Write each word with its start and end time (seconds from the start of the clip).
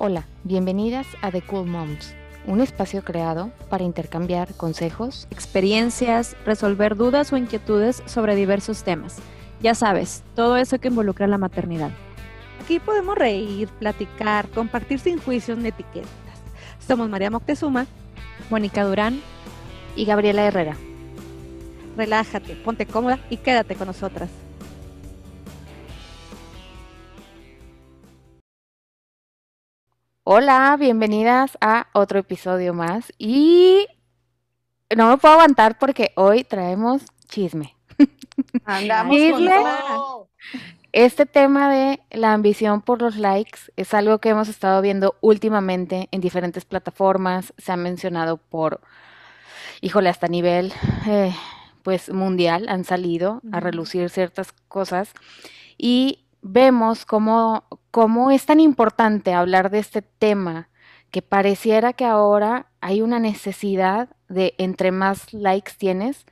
Hola, 0.00 0.22
bienvenidas 0.44 1.08
a 1.22 1.32
The 1.32 1.42
Cool 1.42 1.66
Moms, 1.66 2.14
un 2.46 2.60
espacio 2.60 3.02
creado 3.02 3.50
para 3.68 3.82
intercambiar 3.82 4.54
consejos, 4.54 5.26
experiencias, 5.32 6.36
resolver 6.46 6.94
dudas 6.94 7.32
o 7.32 7.36
inquietudes 7.36 8.04
sobre 8.06 8.36
diversos 8.36 8.84
temas. 8.84 9.16
Ya 9.60 9.74
sabes, 9.74 10.22
todo 10.36 10.56
eso 10.56 10.78
que 10.78 10.86
involucra 10.86 11.26
la 11.26 11.36
maternidad. 11.36 11.90
Aquí 12.62 12.78
podemos 12.78 13.18
reír, 13.18 13.68
platicar, 13.80 14.48
compartir 14.50 15.00
sin 15.00 15.18
juicios 15.18 15.58
ni 15.58 15.70
etiquetas. 15.70 16.08
Somos 16.78 17.08
María 17.08 17.32
Moctezuma, 17.32 17.88
Mónica 18.50 18.84
Durán 18.84 19.20
y 19.96 20.04
Gabriela 20.04 20.44
Herrera. 20.44 20.76
Relájate, 21.96 22.54
ponte 22.54 22.86
cómoda 22.86 23.18
y 23.30 23.38
quédate 23.38 23.74
con 23.74 23.88
nosotras. 23.88 24.30
Hola, 30.30 30.76
bienvenidas 30.78 31.56
a 31.62 31.86
otro 31.94 32.18
episodio 32.18 32.74
más. 32.74 33.14
Y 33.16 33.86
no 34.94 35.08
me 35.08 35.16
puedo 35.16 35.32
aguantar 35.32 35.78
porque 35.78 36.12
hoy 36.16 36.44
traemos 36.44 37.00
chisme. 37.28 37.74
Andamos. 38.66 39.16
Con 39.16 40.28
Este 40.92 41.24
tema 41.24 41.72
de 41.72 42.00
la 42.10 42.34
ambición 42.34 42.82
por 42.82 43.00
los 43.00 43.16
likes 43.16 43.72
es 43.76 43.94
algo 43.94 44.18
que 44.18 44.28
hemos 44.28 44.50
estado 44.50 44.82
viendo 44.82 45.16
últimamente 45.22 46.08
en 46.10 46.20
diferentes 46.20 46.66
plataformas, 46.66 47.54
se 47.56 47.72
ha 47.72 47.76
mencionado 47.78 48.36
por, 48.36 48.82
híjole, 49.80 50.10
hasta 50.10 50.28
nivel 50.28 50.74
eh, 51.06 51.34
pues 51.82 52.12
mundial. 52.12 52.68
Han 52.68 52.84
salido 52.84 53.40
a 53.50 53.60
relucir 53.60 54.10
ciertas 54.10 54.52
cosas. 54.68 55.14
Y 55.78 56.26
vemos 56.42 57.06
cómo, 57.06 57.64
cómo 57.90 58.30
es 58.30 58.46
tan 58.46 58.60
importante 58.60 59.34
hablar 59.34 59.70
de 59.70 59.78
este 59.78 60.02
tema 60.02 60.68
que 61.10 61.22
pareciera 61.22 61.92
que 61.92 62.04
ahora 62.04 62.66
hay 62.80 63.00
una 63.02 63.18
necesidad 63.18 64.08
de 64.28 64.54
entre 64.58 64.90
más 64.92 65.32
likes 65.32 65.72
tienes, 65.78 66.26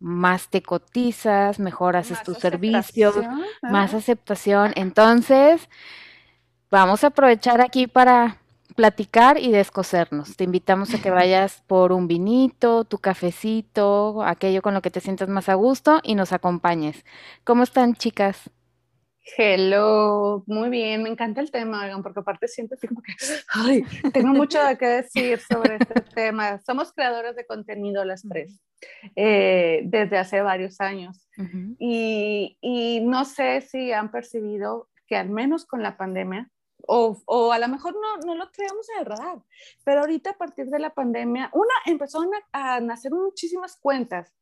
más 0.00 0.48
te 0.48 0.62
cotizas, 0.62 1.58
mejor 1.58 1.96
haces 1.96 2.22
tus 2.22 2.38
servicios, 2.38 3.16
más 3.62 3.94
aceptación. 3.94 4.72
Entonces, 4.76 5.68
vamos 6.70 7.04
a 7.04 7.08
aprovechar 7.08 7.60
aquí 7.60 7.86
para 7.86 8.38
platicar 8.74 9.38
y 9.38 9.50
descosernos. 9.50 10.36
Te 10.36 10.44
invitamos 10.44 10.94
a 10.94 11.02
que 11.02 11.10
vayas 11.10 11.62
por 11.66 11.92
un 11.92 12.06
vinito, 12.06 12.84
tu 12.84 12.98
cafecito, 12.98 14.22
aquello 14.22 14.62
con 14.62 14.74
lo 14.74 14.82
que 14.82 14.90
te 14.90 15.00
sientas 15.00 15.28
más 15.28 15.48
a 15.48 15.54
gusto 15.54 16.00
y 16.04 16.14
nos 16.14 16.32
acompañes. 16.32 17.04
¿Cómo 17.44 17.64
están, 17.64 17.94
chicas? 17.94 18.50
Hello, 19.36 20.42
muy 20.46 20.70
bien, 20.70 21.02
me 21.02 21.10
encanta 21.10 21.40
el 21.40 21.50
tema, 21.50 21.88
porque 22.02 22.20
aparte 22.20 22.48
siento 22.48 22.76
como 22.88 23.02
que, 23.02 23.12
ay, 23.48 23.82
tengo 24.12 24.28
mucho 24.28 24.58
que 24.78 24.86
decir 24.86 25.38
sobre 25.40 25.76
este 25.76 26.00
tema. 26.14 26.60
Somos 26.60 26.92
creadores 26.92 27.36
de 27.36 27.46
contenido 27.46 28.04
las 28.04 28.22
tres, 28.22 28.60
eh, 29.16 29.82
desde 29.84 30.18
hace 30.18 30.40
varios 30.40 30.80
años. 30.80 31.28
y, 31.78 32.56
y, 32.60 33.00
no 33.00 33.24
sé 33.24 33.60
si 33.60 33.92
han 33.92 34.10
percibido 34.10 34.88
que 35.06 35.16
al 35.16 35.30
menos 35.30 35.66
con 35.66 35.82
la 35.82 35.96
pandemia, 35.96 36.50
o, 36.86 37.20
o 37.26 37.52
a 37.52 37.58
lo 37.58 37.68
mejor 37.68 37.94
no, 37.94 38.16
no 38.26 38.34
lo 38.34 38.50
creamos 38.50 38.88
en 38.90 39.00
el 39.00 39.06
radar, 39.06 39.38
pero 39.84 40.00
ahorita 40.00 40.30
a 40.30 40.38
partir 40.38 40.66
de 40.66 40.78
la 40.78 40.94
pandemia, 40.94 41.50
una, 41.52 41.74
empezó 41.86 42.24
a 42.52 42.80
nacer 42.80 43.12
muchísimas 43.12 43.76
cuentas 43.76 44.37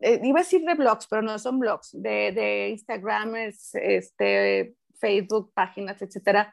eh, 0.00 0.20
iba 0.22 0.40
a 0.40 0.42
decir 0.42 0.62
de 0.62 0.74
blogs, 0.74 1.06
pero 1.08 1.22
no 1.22 1.38
son 1.38 1.58
blogs, 1.58 1.90
de, 1.92 2.32
de 2.32 2.68
Instagram, 2.70 3.34
este, 3.36 4.74
Facebook, 4.98 5.52
páginas, 5.54 6.00
etcétera. 6.02 6.52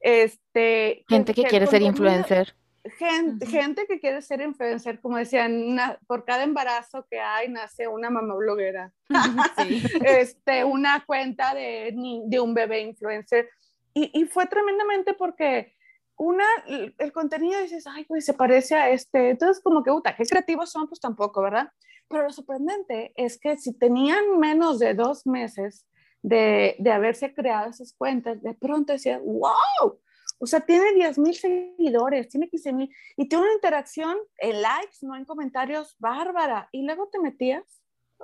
Este, 0.00 1.04
gente 1.08 1.34
que, 1.34 1.44
quiere 1.44 1.66
ser 1.66 1.82
influencer. 1.82 2.54
Gente, 2.98 3.46
gente, 3.46 3.86
que 3.86 4.00
quiere 4.00 4.22
ser 4.22 4.40
influencer, 4.40 5.00
como 5.00 5.18
decían, 5.18 5.78
por 6.06 6.24
cada 6.24 6.42
embarazo 6.42 7.06
que 7.10 7.20
hay 7.20 7.48
nace 7.48 7.86
una 7.86 8.08
mamá 8.08 8.34
bloguera, 8.34 8.92
este, 10.04 10.64
una 10.64 11.04
cuenta 11.04 11.54
de, 11.54 11.92
de 12.24 12.40
un 12.40 12.54
bebé 12.54 12.80
influencer. 12.80 13.50
Y, 13.92 14.10
y, 14.18 14.24
fue 14.24 14.46
tremendamente 14.46 15.14
porque 15.14 15.74
una, 16.16 16.44
el 16.66 17.12
contenido 17.12 17.60
dices, 17.60 17.86
ay, 17.86 18.04
pues 18.04 18.24
se 18.24 18.34
parece 18.34 18.76
a 18.76 18.88
este, 18.90 19.30
entonces 19.30 19.62
como 19.62 19.82
que, 19.82 19.90
puta, 19.90 20.16
qué 20.16 20.24
creativos 20.24 20.70
son, 20.70 20.88
pues 20.88 21.00
tampoco, 21.00 21.42
¿verdad? 21.42 21.70
Pero 22.10 22.24
lo 22.24 22.30
sorprendente 22.30 23.12
es 23.16 23.38
que 23.38 23.56
si 23.56 23.72
tenían 23.72 24.38
menos 24.38 24.80
de 24.80 24.94
dos 24.94 25.26
meses 25.26 25.86
de, 26.22 26.74
de 26.78 26.92
haberse 26.92 27.32
creado 27.32 27.70
esas 27.70 27.94
cuentas, 27.94 28.42
de 28.42 28.52
pronto 28.52 28.92
decía, 28.92 29.18
wow, 29.18 30.00
o 30.42 30.46
sea, 30.46 30.60
tiene 30.60 30.94
10 30.94 31.18
mil 31.18 31.34
seguidores, 31.34 32.28
tiene 32.28 32.48
15 32.48 32.72
mil, 32.72 32.90
y 33.16 33.28
tiene 33.28 33.44
una 33.44 33.52
interacción 33.54 34.16
en 34.38 34.62
likes, 34.62 34.96
no 35.02 35.14
en 35.14 35.26
comentarios, 35.26 35.94
bárbara. 35.98 36.68
Y 36.72 36.82
luego 36.82 37.08
te 37.12 37.20
metías, 37.20 37.82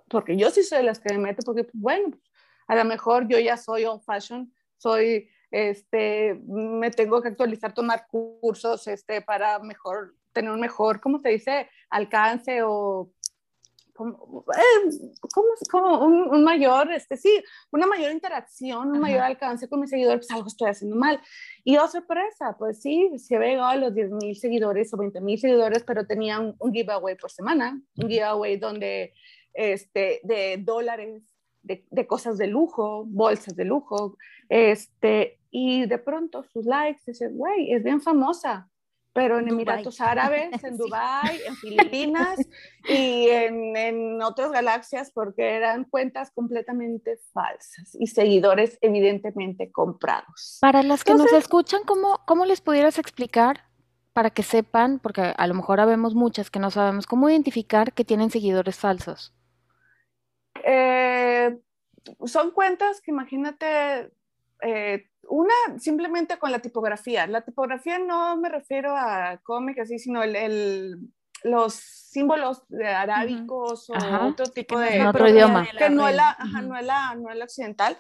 porque 0.09 0.37
yo 0.37 0.51
sí 0.51 0.63
soy 0.63 0.79
de 0.79 0.85
las 0.85 0.99
que 0.99 1.13
me 1.13 1.21
meto, 1.21 1.43
porque, 1.45 1.69
bueno, 1.75 2.17
a 2.67 2.75
lo 2.75 2.85
mejor 2.87 3.29
yo 3.29 3.39
ya 3.39 3.59
soy 3.59 3.85
old 3.85 4.03
fashion, 4.03 4.51
soy, 4.79 5.29
este, 5.51 6.41
me 6.47 6.91
tengo 6.91 7.21
que 7.21 7.29
actualizar, 7.29 7.75
tomar 7.75 8.07
cursos, 8.09 8.87
este, 8.89 9.21
para 9.21 9.59
mejor, 9.59 10.15
tener 10.33 10.51
un 10.51 10.61
mejor, 10.61 11.01
¿cómo 11.01 11.19
se 11.19 11.29
dice? 11.29 11.69
Alcance 11.91 12.63
o 12.63 13.13
como, 13.97 14.45
eh, 14.55 14.91
como, 15.71 16.05
un, 16.05 16.45
mayor, 16.45 16.93
este, 16.93 17.17
sí, 17.17 17.43
una 17.73 17.87
mayor 17.87 18.13
interacción, 18.13 18.91
un 18.91 19.01
mayor 19.01 19.23
alcance 19.23 19.69
con 19.69 19.81
mis 19.81 19.91
seguidores, 19.91 20.27
pues 20.27 20.31
algo 20.31 20.49
estoy 20.49 20.71
haciendo 20.71 20.97
mal. 20.97 21.21
Y 21.65 21.77
oh, 21.79 21.89
sorpresa, 21.89 22.57
pues 22.59 22.81
sí, 22.81 23.11
se 23.19 23.37
había 23.37 23.49
llegado 23.49 23.69
a 23.69 23.77
los 23.77 23.95
10 23.95 24.11
mil 24.13 24.37
seguidores 24.37 24.93
o 24.95 24.97
20 24.97 25.21
mil 25.21 25.39
seguidores, 25.39 25.83
pero 25.85 26.07
tenía 26.07 26.39
un, 26.39 26.73
giveaway 26.73 27.17
por 27.17 27.31
semana, 27.31 27.81
un 27.97 28.09
giveaway 28.09 28.59
donde, 28.59 29.15
este, 29.55 30.21
de 30.23 30.59
dólares, 30.59 31.23
de, 31.63 31.85
de, 31.91 32.07
cosas 32.07 32.39
de 32.39 32.47
lujo, 32.47 33.05
bolsas 33.07 33.57
de 33.57 33.65
lujo, 33.65 34.17
este, 34.49 35.41
y 35.51 35.87
de 35.87 35.99
pronto 35.99 36.45
sus 36.45 36.67
likes, 36.67 37.01
dices, 37.07 37.35
güey, 37.35 37.73
es 37.73 37.83
bien 37.83 38.01
famosa, 38.01 38.69
pero 39.17 39.39
en 39.39 39.49
Emiratos 39.49 40.03
Árabes, 40.03 40.63
en 40.63 40.77
Dubái, 40.77 41.41
en 41.47 41.57
Filipinas 41.57 42.39
y 42.87 43.31
en, 43.31 43.75
en, 43.75 44.21
otras 44.21 44.53
galaxias 44.53 45.11
porque 45.11 45.57
eran 45.57 45.85
cuentas 45.85 46.31
completamente 46.33 47.19
falsas 47.33 47.97
y 47.99 48.09
seguidores 48.09 48.77
evidentemente 48.83 49.73
comprados. 49.73 50.59
Para 50.61 50.83
las 50.83 51.03
que 51.03 51.15
nos 51.15 51.33
escuchan, 51.33 51.81
¿cómo, 51.87 52.21
¿cómo 52.27 52.45
les 52.45 52.61
pudieras 52.61 52.99
explicar 52.99 53.65
para 54.13 54.29
que 54.29 54.43
sepan, 54.43 54.99
porque 54.99 55.33
a 55.35 55.47
lo 55.47 55.55
mejor 55.55 55.81
habemos 55.81 56.15
muchas 56.15 56.51
que 56.51 56.59
no 56.59 56.71
sabemos, 56.71 57.07
cómo 57.07 57.31
identificar 57.31 57.95
que 57.95 58.05
tienen 58.05 58.29
seguidores 58.29 58.77
falsos? 58.77 59.33
Eh, 60.63 61.59
son 62.27 62.51
cuentas 62.51 63.01
que 63.01 63.13
imagínate 63.13 64.11
eh, 64.63 65.09
una, 65.29 65.55
simplemente 65.79 66.39
con 66.39 66.53
la 66.53 66.61
tipografía. 66.61 67.27
La 67.27 67.43
tipografía 67.43 67.99
no 67.99 68.37
me 68.37 68.49
refiero 68.49 68.97
a 68.97 69.41
cómic 69.43 69.81
así, 69.81 69.99
sino 69.99 70.23
el, 70.23 70.99
los 71.43 71.75
símbolos 71.75 72.63
arábicos 72.85 73.91
o 73.91 73.95
otro 74.27 74.47
tipo 74.47 74.79
de... 74.79 75.07
otro 75.07 75.29
idioma. 75.29 75.67
Que 75.77 75.91
no 75.91 76.09
es, 76.09 76.17
la, 76.17 76.37
no, 76.63 76.77
es 76.77 76.87
la, 76.87 77.15
no 77.15 77.31
es 77.31 77.37
la 77.37 77.45
occidental. 77.45 77.97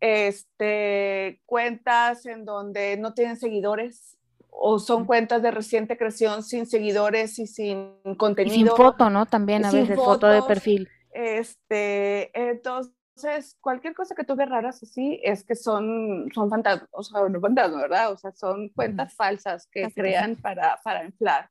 Este, 0.00 1.42
cuentas 1.44 2.24
en 2.24 2.44
donde 2.44 2.96
no 2.96 3.12
tienen 3.12 3.36
seguidores 3.36 4.16
o 4.48 4.78
son 4.78 5.04
cuentas 5.04 5.42
de 5.42 5.50
reciente 5.50 5.96
creación 5.96 6.42
sin 6.42 6.66
seguidores 6.66 7.38
y 7.38 7.46
sin 7.46 7.94
contenido. 8.16 8.54
Y 8.54 8.58
sin 8.58 8.68
foto, 8.68 9.10
¿no? 9.10 9.26
También 9.26 9.64
a 9.64 9.70
veces 9.70 9.96
foto 9.96 10.26
de 10.26 10.42
perfil. 10.42 10.88
Este, 11.12 12.30
entonces 12.34 12.92
entonces, 13.22 13.56
cualquier 13.60 13.94
cosa 13.94 14.14
que 14.14 14.24
tú 14.24 14.34
veas 14.34 14.48
raras 14.48 14.82
así 14.82 15.20
es 15.22 15.44
que 15.44 15.54
son, 15.54 16.30
son 16.34 16.48
fantasmas, 16.48 16.88
o 16.92 17.02
sea, 17.02 17.28
no 17.28 17.40
fantasmas, 17.40 17.82
¿verdad? 17.82 18.12
O 18.12 18.16
sea, 18.16 18.32
son 18.32 18.70
cuentas 18.70 19.14
falsas 19.14 19.68
que 19.70 19.92
crean 19.92 20.36
para, 20.36 20.78
para 20.82 21.04
inflar. 21.04 21.50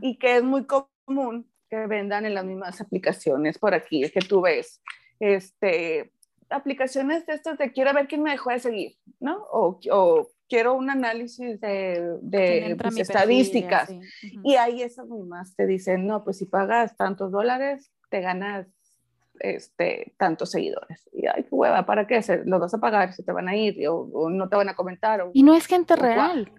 Y 0.00 0.16
que 0.16 0.36
es 0.36 0.42
muy 0.42 0.64
común 0.64 1.50
que 1.68 1.86
vendan 1.86 2.24
en 2.24 2.34
las 2.34 2.44
mismas 2.44 2.80
aplicaciones 2.80 3.58
por 3.58 3.74
aquí, 3.74 4.08
que 4.10 4.20
tú 4.20 4.40
ves. 4.40 4.80
Este, 5.20 6.12
aplicaciones 6.48 7.26
de 7.26 7.34
estas 7.34 7.58
de 7.58 7.72
quiero 7.72 7.92
ver 7.92 8.08
quién 8.08 8.22
me 8.22 8.30
dejó 8.30 8.50
de 8.50 8.60
seguir, 8.60 8.96
¿no? 9.20 9.36
O, 9.50 9.78
o 9.90 10.28
quiero 10.48 10.74
un 10.74 10.88
análisis 10.88 11.60
de, 11.60 12.16
de 12.22 12.76
pues, 12.80 12.96
estadísticas. 12.98 13.90
y 14.22 14.54
ahí 14.54 14.80
esas 14.80 15.06
mismas 15.08 15.54
te 15.56 15.66
dicen, 15.66 16.06
no, 16.06 16.24
pues 16.24 16.38
si 16.38 16.46
pagas 16.46 16.96
tantos 16.96 17.32
dólares, 17.32 17.92
te 18.08 18.20
ganas 18.22 18.66
este, 19.40 20.14
tantos 20.18 20.50
seguidores. 20.50 21.08
Y 21.12 21.26
ay, 21.26 21.44
qué 21.44 21.48
hueva, 21.50 21.86
¿para 21.86 22.06
qué? 22.06 22.22
¿Se, 22.22 22.44
¿Los 22.44 22.60
vas 22.60 22.74
a 22.74 22.80
pagar? 22.80 23.12
¿Se 23.12 23.22
te 23.22 23.32
van 23.32 23.48
a 23.48 23.56
ir? 23.56 23.76
¿O, 23.88 24.30
no 24.30 24.48
te 24.48 24.56
van 24.56 24.68
a 24.68 24.76
comentar? 24.76 25.20
O, 25.20 25.30
y 25.32 25.42
no 25.42 25.54
es 25.54 25.66
gente 25.66 25.96
real. 25.96 26.52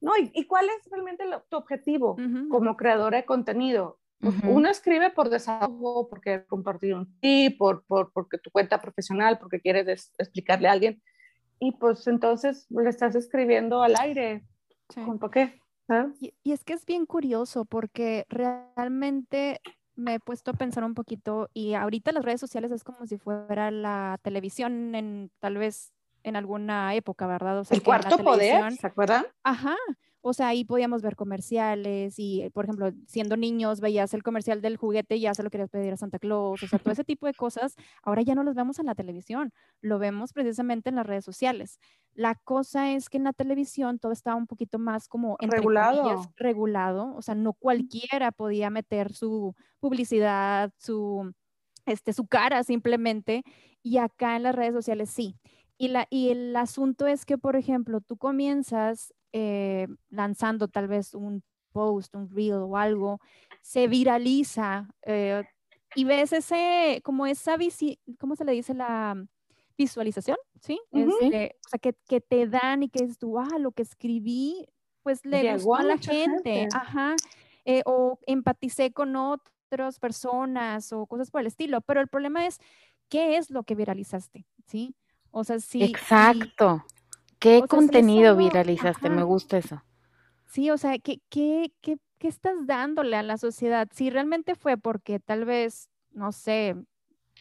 No, 0.00 0.12
¿y, 0.18 0.46
cuál 0.46 0.66
es 0.66 0.90
realmente 0.90 1.24
tu 1.48 1.56
objetivo 1.56 2.16
como 2.50 2.76
creadora 2.76 3.18
de 3.18 3.24
contenido? 3.24 3.98
Pues, 4.20 4.34
uno 4.44 4.68
escribe 4.68 5.10
por 5.10 5.30
desahogo, 5.30 6.08
porque 6.08 6.44
compartir 6.46 6.94
un 6.94 7.18
tip, 7.20 7.58
por, 7.58 7.84
por, 7.86 8.12
porque 8.12 8.38
tu 8.38 8.50
cuenta 8.50 8.80
profesional, 8.80 9.38
porque 9.38 9.60
quieres 9.60 10.12
explicarle 10.18 10.68
a 10.68 10.72
alguien. 10.72 11.02
y 11.58 11.72
pues 11.72 12.06
entonces 12.06 12.66
le 12.70 12.88
estás 12.88 13.14
escribiendo 13.14 13.82
al 13.82 13.94
aire. 13.98 14.44
¿Por 15.20 15.30
qué? 15.30 15.60
¿Ah? 15.88 16.08
Y, 16.20 16.34
y, 16.42 16.52
es 16.52 16.64
que 16.64 16.72
es 16.72 16.84
bien 16.84 17.06
curioso 17.06 17.64
porque 17.64 18.24
realmente 18.28 19.60
me 19.96 20.14
he 20.14 20.20
puesto 20.20 20.50
a 20.50 20.54
pensar 20.54 20.84
un 20.84 20.94
poquito 20.94 21.48
y 21.52 21.74
ahorita 21.74 22.12
las 22.12 22.24
redes 22.24 22.40
sociales 22.40 22.70
es 22.70 22.84
como 22.84 23.06
si 23.06 23.18
fuera 23.18 23.70
la 23.70 24.18
televisión 24.22 24.94
en 24.94 25.30
tal 25.40 25.56
vez 25.56 25.92
en 26.22 26.36
alguna 26.36 26.94
época, 26.94 27.26
¿verdad? 27.26 27.60
O 27.60 27.64
sea, 27.64 27.76
el 27.76 27.82
cuarto 27.82 28.18
poder, 28.18 28.72
¿se 28.74 28.86
acuerdan? 28.86 29.26
Ajá, 29.42 29.76
o 30.28 30.32
sea, 30.32 30.48
ahí 30.48 30.64
podíamos 30.64 31.02
ver 31.02 31.14
comerciales 31.14 32.14
y, 32.18 32.50
por 32.50 32.64
ejemplo, 32.64 32.90
siendo 33.06 33.36
niños 33.36 33.80
veías 33.80 34.12
el 34.12 34.24
comercial 34.24 34.60
del 34.60 34.76
juguete 34.76 35.14
y 35.14 35.20
ya 35.20 35.32
se 35.34 35.44
lo 35.44 35.50
querías 35.50 35.70
pedir 35.70 35.92
a 35.92 35.96
Santa 35.96 36.18
Claus, 36.18 36.60
o 36.64 36.66
sea, 36.66 36.80
todo 36.80 36.90
ese 36.98 37.04
tipo 37.04 37.26
de 37.26 37.34
cosas, 37.34 37.76
ahora 38.02 38.22
ya 38.22 38.34
no 38.34 38.42
los 38.42 38.56
vemos 38.56 38.80
en 38.80 38.86
la 38.86 38.96
televisión, 38.96 39.52
lo 39.80 40.00
vemos 40.00 40.32
precisamente 40.32 40.88
en 40.88 40.96
las 40.96 41.06
redes 41.06 41.24
sociales. 41.24 41.78
La 42.12 42.34
cosa 42.34 42.90
es 42.90 43.08
que 43.08 43.18
en 43.18 43.24
la 43.24 43.34
televisión 43.34 44.00
todo 44.00 44.10
estaba 44.10 44.36
un 44.36 44.48
poquito 44.48 44.80
más 44.80 45.06
como 45.06 45.36
regulado. 45.38 46.28
regulado, 46.34 47.14
o 47.14 47.22
sea, 47.22 47.36
no 47.36 47.52
cualquiera 47.52 48.32
podía 48.32 48.68
meter 48.68 49.12
su 49.12 49.54
publicidad, 49.78 50.72
su, 50.76 51.32
este, 51.84 52.12
su 52.12 52.26
cara 52.26 52.64
simplemente, 52.64 53.44
y 53.80 53.98
acá 53.98 54.34
en 54.34 54.42
las 54.42 54.56
redes 54.56 54.74
sociales 54.74 55.08
sí. 55.08 55.36
Y, 55.78 55.88
la, 55.88 56.08
y 56.10 56.30
el 56.30 56.56
asunto 56.56 57.06
es 57.06 57.24
que, 57.24 57.38
por 57.38 57.54
ejemplo, 57.54 58.00
tú 58.00 58.16
comienzas 58.16 59.14
eh, 59.38 59.86
lanzando 60.08 60.66
tal 60.66 60.88
vez 60.88 61.12
un 61.12 61.42
post, 61.70 62.14
un 62.14 62.34
reel 62.34 62.54
o 62.54 62.78
algo, 62.78 63.20
se 63.60 63.86
viraliza 63.86 64.88
eh, 65.02 65.44
y 65.94 66.04
ves 66.04 66.32
ese, 66.32 67.02
como 67.04 67.26
esa, 67.26 67.58
¿cómo 68.18 68.34
se 68.34 68.46
le 68.46 68.52
dice 68.52 68.72
la 68.72 69.14
visualización? 69.76 70.38
¿Sí? 70.62 70.80
Este, 70.90 71.54
o 71.66 71.68
sea, 71.68 71.78
que, 71.78 71.94
que, 72.08 72.22
te 72.22 72.46
dan 72.46 72.84
y 72.84 72.88
que 72.88 73.04
es 73.04 73.18
tú, 73.18 73.38
ah, 73.38 73.58
lo 73.58 73.72
que 73.72 73.82
escribí, 73.82 74.66
pues 75.02 75.22
le 75.26 75.52
gustó 75.52 75.74
a 75.74 75.82
la 75.82 75.98
gente, 75.98 76.68
ajá, 76.72 77.14
eh, 77.66 77.82
o 77.84 78.18
empaticé 78.26 78.90
con 78.90 79.16
otras 79.16 79.98
personas 79.98 80.94
o 80.94 81.04
cosas 81.04 81.30
por 81.30 81.42
el 81.42 81.46
estilo, 81.46 81.82
pero 81.82 82.00
el 82.00 82.08
problema 82.08 82.46
es, 82.46 82.58
¿qué 83.10 83.36
es 83.36 83.50
lo 83.50 83.64
que 83.64 83.74
viralizaste? 83.74 84.46
¿Sí? 84.66 84.96
O 85.30 85.44
sea, 85.44 85.60
sí. 85.60 85.82
Exacto. 85.82 86.82
¿Qué 87.38 87.62
contenido 87.68 88.36
viralizaste? 88.36 89.10
Me 89.10 89.22
gusta 89.22 89.58
eso. 89.58 89.82
Sí, 90.46 90.70
o 90.70 90.78
sea, 90.78 90.98
¿qué, 90.98 91.20
qué, 91.28 91.72
qué, 91.80 91.98
qué 92.18 92.28
estás 92.28 92.54
dándole 92.66 93.16
a 93.16 93.22
la 93.22 93.36
sociedad? 93.36 93.88
Si 93.92 94.10
realmente 94.10 94.54
fue 94.54 94.76
porque 94.76 95.18
tal 95.18 95.44
vez, 95.44 95.90
no 96.12 96.32
sé, 96.32 96.76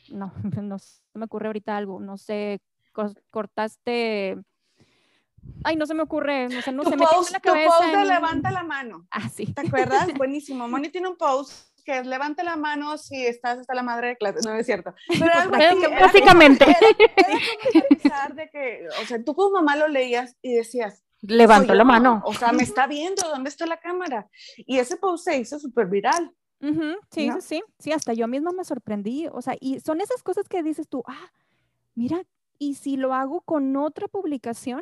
no, 0.10 0.34
no, 0.62 0.78
me 1.14 1.26
ocurre 1.26 1.48
ahorita 1.48 1.78
algo, 1.78 2.00
no 2.00 2.18
sé, 2.18 2.60
cortaste 3.32 4.38
Ay, 5.64 5.76
no 5.76 5.86
se 5.86 5.94
me 5.94 6.04
ocurre, 6.04 6.48
no 6.48 6.62
sé, 6.62 6.72
no 6.72 6.84
se 6.84 6.96
me 6.96 7.06
en 7.06 7.34
la 7.34 7.40
cabeza. 7.40 7.70
Tu 7.78 7.84
post 7.84 7.96
de 7.96 8.06
levanta 8.06 8.52
la 8.52 8.64
mano. 8.64 9.08
Ah, 9.10 9.30
sí. 9.30 9.48
¿Te 9.48 9.66
acuerdas? 9.66 10.08
Buenísimo. 10.18 10.68
Moni 10.68 10.90
tiene 10.90 11.08
un 11.08 11.18
post 11.18 11.75
que 11.86 12.00
es 12.00 12.08
levante 12.08 12.44
la 12.44 12.58
mano 12.58 12.98
si 12.98 13.26
estás 13.26 13.60
hasta 13.60 13.76
la 13.76 13.84
madre 13.84 14.10
de 14.10 14.18
clase. 14.18 14.40
No 14.44 14.56
es 14.56 14.66
cierto. 14.66 14.94
Pero 15.08 15.32
algo 15.34 15.52
básicamente. 16.02 16.66
de 16.66 18.50
que, 18.50 18.88
o 19.02 19.06
sea, 19.06 19.24
tú 19.24 19.36
como 19.36 19.62
mamá 19.62 19.76
lo 19.76 19.88
leías 19.88 20.36
y 20.42 20.56
decías, 20.56 21.04
levanto 21.22 21.74
la 21.74 21.84
mano. 21.84 22.22
O 22.26 22.34
sea, 22.34 22.52
me 22.52 22.64
está 22.64 22.88
viendo, 22.88 23.28
¿dónde 23.30 23.50
está 23.50 23.66
la 23.66 23.80
cámara? 23.80 24.28
Y 24.58 24.80
ese 24.80 24.98
post 24.98 25.26
se 25.26 25.38
hizo 25.38 25.60
súper 25.60 25.88
viral. 25.88 26.34
Sí, 27.12 27.30
sí, 27.30 27.42
sí, 27.42 27.64
sí, 27.78 27.92
hasta 27.92 28.14
yo 28.14 28.28
misma 28.28 28.52
me 28.52 28.64
sorprendí. 28.64 29.28
O 29.32 29.42
sea, 29.44 29.56
y 29.60 29.80
son 29.82 30.02
esas 30.02 30.24
cosas 30.24 30.50
que 30.50 30.64
dices 30.64 30.90
tú, 30.90 31.04
ah, 31.06 31.32
mira, 31.94 32.24
y 32.58 32.74
si 32.74 32.98
lo 32.98 33.14
hago 33.14 33.42
con 33.42 33.76
otra 33.76 34.08
publicación, 34.08 34.82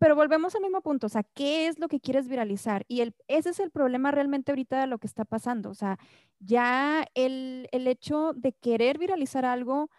pero 0.00 0.16
volvemos 0.16 0.54
al 0.54 0.62
mismo 0.62 0.80
punto, 0.80 1.06
o 1.06 1.10
sea, 1.10 1.22
¿qué 1.34 1.68
es 1.68 1.78
lo 1.78 1.86
que 1.86 2.00
quieres 2.00 2.26
viralizar? 2.26 2.86
Y 2.88 3.02
el, 3.02 3.14
ese 3.28 3.50
es 3.50 3.60
el 3.60 3.70
problema 3.70 4.10
realmente 4.10 4.50
ahorita 4.50 4.80
de 4.80 4.86
lo 4.86 4.96
que 4.96 5.06
está 5.06 5.26
pasando, 5.26 5.68
o 5.68 5.74
sea, 5.74 5.98
ya 6.38 7.06
el, 7.14 7.68
el 7.70 7.86
hecho 7.86 8.32
de 8.34 8.54
querer 8.54 8.96
viralizar 8.96 9.44
algo 9.44 9.90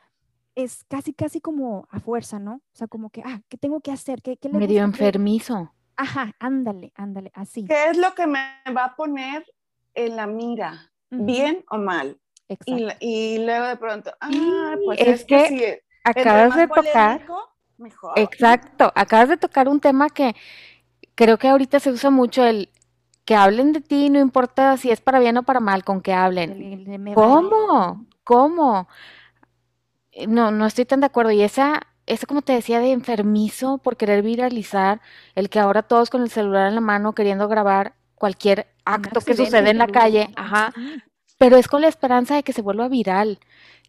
es 0.55 0.83
casi, 0.85 1.13
casi 1.13 1.39
como 1.39 1.87
a 1.91 1.99
fuerza, 1.99 2.39
¿no? 2.39 2.55
O 2.55 2.75
sea, 2.75 2.87
como 2.87 3.11
que, 3.11 3.21
ah, 3.23 3.41
¿qué 3.47 3.57
tengo 3.57 3.79
que 3.79 3.91
hacer? 3.91 4.23
¿Qué, 4.23 4.37
qué 4.37 4.49
le 4.49 4.57
Medio 4.57 4.83
enfermizo. 4.83 5.71
Ajá, 5.95 6.35
ándale, 6.39 6.91
ándale, 6.95 7.31
así. 7.35 7.65
¿Qué 7.65 7.91
es 7.91 7.97
lo 7.97 8.15
que 8.15 8.25
me 8.25 8.39
va 8.75 8.85
a 8.85 8.95
poner 8.95 9.45
en 9.93 10.15
la 10.15 10.25
mira? 10.25 10.91
¿Bien 11.11 11.63
o 11.69 11.77
mal? 11.77 12.19
Exacto. 12.47 12.95
Y, 13.01 13.37
luego 13.37 13.67
de 13.67 13.77
pronto, 13.77 14.11
ah, 14.19 14.75
pues 14.83 14.99
es, 14.99 15.25
que, 15.25 15.83
acabas 16.03 16.55
de 16.55 16.67
tocar 16.67 17.21
mejor. 17.81 18.13
Exacto, 18.17 18.91
acabas 18.95 19.29
de 19.29 19.37
tocar 19.37 19.67
un 19.67 19.79
tema 19.79 20.09
que 20.09 20.35
creo 21.15 21.37
que 21.37 21.47
ahorita 21.47 21.79
se 21.79 21.91
usa 21.91 22.09
mucho 22.09 22.45
el 22.45 22.69
que 23.25 23.35
hablen 23.35 23.73
de 23.73 23.81
ti, 23.81 24.09
no 24.09 24.19
importa 24.19 24.77
si 24.77 24.89
es 24.89 25.01
para 25.01 25.19
bien 25.19 25.37
o 25.37 25.43
para 25.43 25.59
mal, 25.59 25.83
con 25.83 26.01
que 26.01 26.13
hablen. 26.13 27.13
¿Cómo? 27.13 28.05
¿Cómo? 28.23 28.87
Eh, 30.11 30.27
no, 30.27 30.51
no 30.51 30.65
estoy 30.65 30.85
tan 30.85 30.99
de 30.99 31.05
acuerdo. 31.05 31.31
Y 31.31 31.41
esa, 31.41 31.81
esa, 32.05 32.25
como 32.25 32.41
te 32.41 32.53
decía, 32.53 32.79
de 32.79 32.91
enfermizo 32.91 33.77
por 33.77 33.97
querer 33.97 34.23
viralizar, 34.23 35.01
el 35.35 35.49
que 35.49 35.59
ahora 35.59 35.83
todos 35.83 36.09
con 36.09 36.21
el 36.21 36.29
celular 36.29 36.67
en 36.67 36.75
la 36.75 36.81
mano 36.81 37.13
queriendo 37.13 37.47
grabar 37.47 37.93
cualquier 38.15 38.67
acto 38.85 39.21
que 39.21 39.35
sucede 39.35 39.69
en 39.69 39.77
la 39.77 39.87
calle, 39.87 40.29
ajá, 40.35 40.73
pero 41.37 41.57
es 41.57 41.67
con 41.67 41.81
la 41.81 41.87
esperanza 41.87 42.35
de 42.35 42.43
que 42.43 42.53
se 42.53 42.61
vuelva 42.61 42.87
viral. 42.87 43.39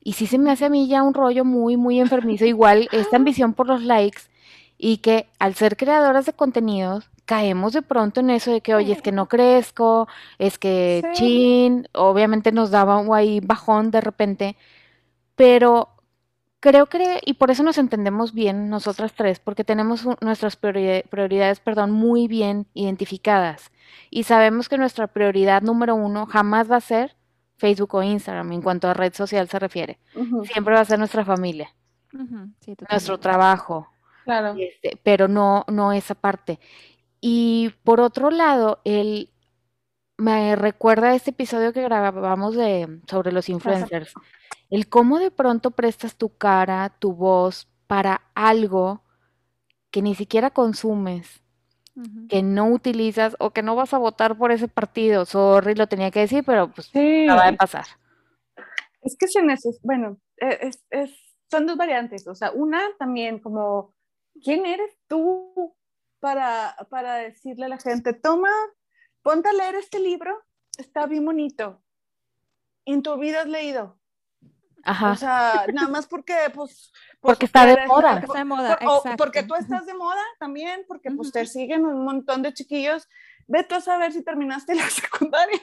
Y 0.03 0.15
sí 0.15 0.27
se 0.27 0.39
me 0.39 0.51
hace 0.51 0.65
a 0.65 0.69
mí 0.69 0.89
ya 0.89 1.03
un 1.03 1.15
rollo 1.15 1.45
muy, 1.45 1.77
muy 1.77 2.01
enfermizo, 2.01 2.45
igual 2.45 2.89
esta 2.93 3.17
ambición 3.17 3.55
por 3.55 3.69
los 3.69 3.83
likes 3.83 4.23
y 4.77 4.99
que 4.99 5.29
al 5.39 5.55
ser 5.55 5.77
creadoras 5.77 6.27
de 6.27 6.33
contenidos 6.33 7.09
caemos 7.25 7.73
de 7.73 7.83
pronto 7.83 8.19
en 8.19 8.31
eso 8.31 8.51
de 8.51 8.61
que, 8.63 8.75
oye, 8.75 8.93
es 8.93 9.01
que 9.01 9.13
no 9.13 9.29
crezco, 9.29 10.09
es 10.39 10.59
que 10.59 11.05
chin, 11.13 11.89
obviamente 11.93 12.51
nos 12.51 12.73
daba 12.73 12.99
un 12.99 13.15
ahí 13.15 13.39
bajón 13.41 13.93
de 13.93 14.01
repente, 14.01 14.57
pero 15.37 15.89
creo 16.59 16.87
que, 16.87 17.21
y 17.25 17.35
por 17.35 17.53
eso 17.53 17.63
nos 17.63 17.79
entendemos 17.79 18.35
bien 18.35 18.69
nosotras 18.71 19.13
tres, 19.17 19.39
porque 19.39 19.63
tenemos 19.63 20.05
nuestras 20.21 20.57
prioridades, 20.57 21.61
perdón, 21.61 21.93
muy 21.93 22.27
bien 22.27 22.67
identificadas 22.75 23.71
y 24.11 24.25
sabemos 24.25 24.69
que 24.69 24.79
nuestra 24.79 25.07
prioridad 25.07 25.63
número 25.63 25.95
uno 25.95 26.27
jamás 26.27 26.71
va 26.71 26.77
a 26.77 26.81
ser 26.81 27.15
Facebook 27.63 27.95
o 27.95 28.03
Instagram 28.03 28.51
en 28.51 28.61
cuanto 28.61 28.89
a 28.89 28.95
red 28.95 29.15
social 29.15 29.49
se 29.49 29.61
refiere. 29.61 30.01
Siempre 30.53 30.75
va 30.75 30.81
a 30.81 30.85
ser 30.85 30.99
nuestra 30.99 31.25
familia, 31.25 31.73
nuestro 32.91 33.19
trabajo, 33.19 33.87
claro. 34.25 34.57
Este, 34.59 34.99
pero 35.05 35.29
no, 35.29 35.65
no 35.69 35.93
esa 35.93 36.17
parte. 36.17 36.59
Y 37.21 37.73
por 37.85 38.01
otro 38.01 38.33
lado, 38.33 38.81
él 38.85 39.31
me 40.17 40.57
recuerda 40.57 41.15
este 41.15 41.31
episodio 41.31 41.73
que 41.73 41.83
grabamos 41.83 42.57
de 42.57 43.01
sobre 43.09 43.31
los 43.31 43.49
influencers. 43.49 44.13
El 44.69 44.89
cómo 44.89 45.21
de 45.21 45.31
pronto 45.31 45.71
prestas 45.71 46.17
tu 46.17 46.37
cara, 46.37 46.93
tu 46.99 47.13
voz 47.13 47.69
para 47.87 48.23
algo 48.35 49.05
que 49.93 50.03
ni 50.03 50.17
siquiera 50.17 50.51
consumes 50.51 51.42
que 52.29 52.43
no 52.43 52.69
utilizas 52.69 53.37
o 53.39 53.51
que 53.51 53.63
no 53.63 53.77
vas 53.77 53.93
a 53.93 53.99
votar 53.99 54.37
por 54.37 54.51
ese 54.53 54.69
partido. 54.69 55.25
Sorry, 55.25 55.75
lo 55.75 55.87
tenía 55.87 56.11
que 56.11 56.21
decir, 56.21 56.43
pero 56.45 56.71
pues 56.71 56.89
sí. 56.89 57.27
va 57.27 57.49
a 57.49 57.53
pasar. 57.53 57.85
Es 59.03 59.17
que 59.19 59.27
se 59.29 59.43
necesita, 59.43 59.81
bueno, 59.83 60.19
e, 60.39 60.71
es, 60.91 61.11
son 61.51 61.67
dos 61.67 61.77
variantes. 61.77 62.27
O 62.27 62.35
sea, 62.35 62.51
una 62.53 62.81
también 62.99 63.39
como, 63.39 63.95
¿quién 64.43 64.65
eres 64.65 64.97
tú 65.07 65.75
para, 66.23 66.77
para 66.89 67.17
decirle 67.17 67.67
a 67.67 67.69
la 67.69 67.79
gente, 67.79 68.13
toma, 68.15 68.49
ponte 69.23 69.49
a 69.49 69.53
leer 69.53 69.75
este 69.75 69.99
libro, 69.99 70.41
está 70.79 71.07
bien 71.07 71.25
bonito. 71.25 71.83
En 72.85 73.03
tu 73.03 73.19
vida 73.19 73.41
has 73.41 73.49
leído. 73.49 73.99
Ajá. 74.85 75.13
O 75.13 75.17
sea, 75.17 75.67
nada 75.73 75.89
más 75.89 76.07
porque, 76.07 76.35
pues... 76.55 76.93
pues 77.21 77.33
porque 77.35 77.47
está 77.47 77.67
de 77.67 77.87
moda. 77.87 78.11
Porque 78.13 78.27
está 78.27 78.39
de 78.39 78.45
moda, 78.45 78.79
porque 79.17 79.43
tú 79.43 79.55
estás 79.55 79.87
de 79.87 79.95
moda 79.95 80.23
también, 80.39 80.85
porque 80.89 81.11
pues 81.11 81.33
te 81.33 81.47
siguen 81.47 81.85
un 81.85 82.05
montón 82.05 82.43
de 82.43 82.53
chiquillos. 82.53 83.09
Ve 83.47 83.65
tú 83.65 83.75
a 83.75 83.81
saber 83.81 84.13
si 84.13 84.23
terminaste 84.23 84.75
la 84.77 84.89
secundaria. 84.89 85.61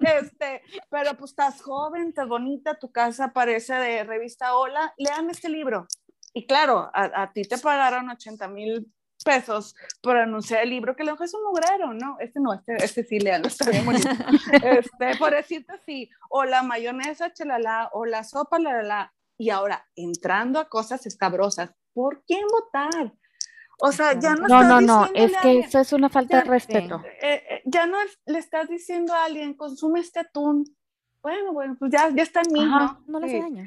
este, 0.00 0.62
pero 0.90 1.16
pues 1.16 1.32
estás 1.32 1.62
joven, 1.62 2.08
estás 2.08 2.28
bonita, 2.28 2.78
tu 2.78 2.90
casa 2.90 3.32
parece 3.32 3.74
de 3.74 4.04
revista 4.04 4.56
Hola, 4.56 4.94
lean 4.98 5.30
este 5.30 5.48
libro. 5.48 5.86
Y 6.34 6.46
claro, 6.46 6.90
a, 6.94 7.22
a 7.22 7.32
ti 7.32 7.42
te 7.42 7.58
pagaron 7.58 8.08
80 8.08 8.48
mil 8.48 8.90
pesos 9.22 9.74
por 10.02 10.16
anunciar 10.16 10.62
el 10.62 10.70
libro, 10.70 10.96
que 10.96 11.04
lo 11.04 11.20
es 11.20 11.34
un 11.34 11.44
mugrero, 11.44 11.94
¿no? 11.94 12.16
Este 12.20 12.40
no, 12.40 12.54
este, 12.54 12.76
este 12.76 13.04
sí, 13.04 13.20
leanlo, 13.20 13.48
está 13.48 13.70
bien 13.70 13.84
bonito. 13.84 14.08
este, 14.64 15.16
por 15.18 15.32
decirte 15.32 15.72
así, 15.72 16.10
o 16.30 16.44
la 16.44 16.62
mayonesa, 16.62 17.32
chelala, 17.32 17.90
o 17.92 18.04
la 18.04 18.24
sopa, 18.24 18.58
la, 18.58 18.82
la, 18.82 19.14
y 19.38 19.50
ahora, 19.50 19.86
entrando 19.96 20.60
a 20.60 20.68
cosas 20.68 21.06
escabrosas, 21.06 21.70
¿por 21.92 22.22
quién 22.24 22.46
votar? 22.48 23.12
O 23.80 23.90
sea, 23.90 24.18
ya 24.18 24.34
no 24.34 24.46
No, 24.46 24.62
no, 24.62 24.80
no, 24.80 25.08
es 25.14 25.32
que 25.42 25.58
eso 25.58 25.80
es 25.80 25.92
una 25.92 26.08
falta 26.08 26.38
de 26.38 26.44
respeto. 26.44 27.02
Eh, 27.20 27.42
eh, 27.48 27.62
ya 27.64 27.86
no 27.86 27.98
le 28.26 28.38
estás 28.38 28.68
diciendo 28.68 29.12
a 29.12 29.24
alguien, 29.24 29.54
consume 29.54 30.00
este 30.00 30.20
atún. 30.20 30.64
Bueno, 31.20 31.52
bueno, 31.52 31.76
pues 31.78 31.90
ya, 31.90 32.08
ya 32.10 32.22
está 32.22 32.42
en 32.42 32.52
mí, 32.52 32.64
¿no? 32.64 33.02
No 33.06 33.18
le 33.20 33.26
hace 33.26 33.40
daño. 33.40 33.64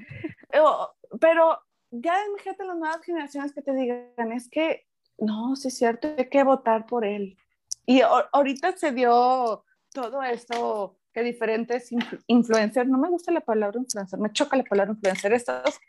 pero 1.19 1.59
ya 1.91 2.25
imagínate 2.25 2.65
las 2.65 2.77
nuevas 2.77 3.01
generaciones 3.01 3.53
que 3.53 3.61
te 3.61 3.73
digan, 3.73 4.31
es 4.31 4.49
que, 4.49 4.85
no, 5.17 5.55
sí 5.55 5.69
es 5.69 5.77
cierto, 5.77 6.13
hay 6.17 6.29
que 6.29 6.43
votar 6.43 6.85
por 6.85 7.05
él. 7.05 7.37
Y 7.85 8.01
ahorita 8.01 8.75
se 8.77 8.91
dio 8.91 9.63
todo 9.93 10.23
esto 10.23 10.97
que 11.13 11.23
diferentes 11.23 11.89
influencers, 12.27 12.89
no 12.89 12.97
me 12.97 13.09
gusta 13.09 13.31
la 13.31 13.41
palabra 13.41 13.79
influencer, 13.79 14.19
me 14.19 14.31
choca 14.33 14.57
la 14.57 14.63
palabra 14.63 14.93
influencer, 14.93 15.31
estos 15.33 15.79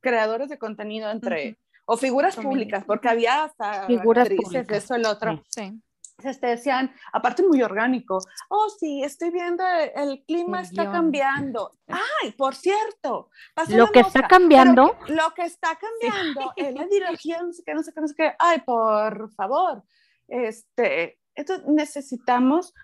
creadores 0.00 0.48
de 0.48 0.58
contenido 0.58 1.10
entre, 1.10 1.58
o 1.84 1.96
figuras 1.96 2.36
públicas, 2.36 2.84
porque 2.86 3.08
había 3.08 3.44
hasta 3.44 3.86
figuras 3.86 4.30
actrices, 4.30 4.66
eso, 4.70 4.94
el 4.94 5.04
otro. 5.04 5.42
Sí. 5.48 5.78
Este, 6.24 6.48
decían, 6.48 6.92
aparte 7.12 7.46
muy 7.46 7.62
orgánico, 7.62 8.18
oh 8.48 8.68
sí, 8.78 9.02
estoy 9.02 9.30
viendo 9.30 9.64
el, 9.94 10.24
clima 10.24 10.60
está 10.60 10.90
cambiando. 10.90 11.78
Ay, 12.22 12.32
por 12.32 12.54
cierto, 12.54 13.30
lo 13.68 13.88
que 13.88 14.00
está 14.00 14.26
cambiando. 14.26 14.96
lo 15.08 15.30
que 15.34 15.42
está 15.42 15.78
cambiando 15.78 16.52
es 16.56 16.74
la 16.74 16.86
ideología, 16.86 17.42
no 17.42 17.52
sé 17.52 17.62
qué, 17.64 17.74
no 17.74 17.82
sé 17.82 17.92
qué, 17.92 18.00
no 18.00 18.08
sé 18.08 18.14
qué. 18.16 18.34
Ay, 18.38 18.60
por 18.60 19.32
favor, 19.34 19.82
este, 20.28 21.18
esto 21.34 21.54
necesitamos 21.66 22.74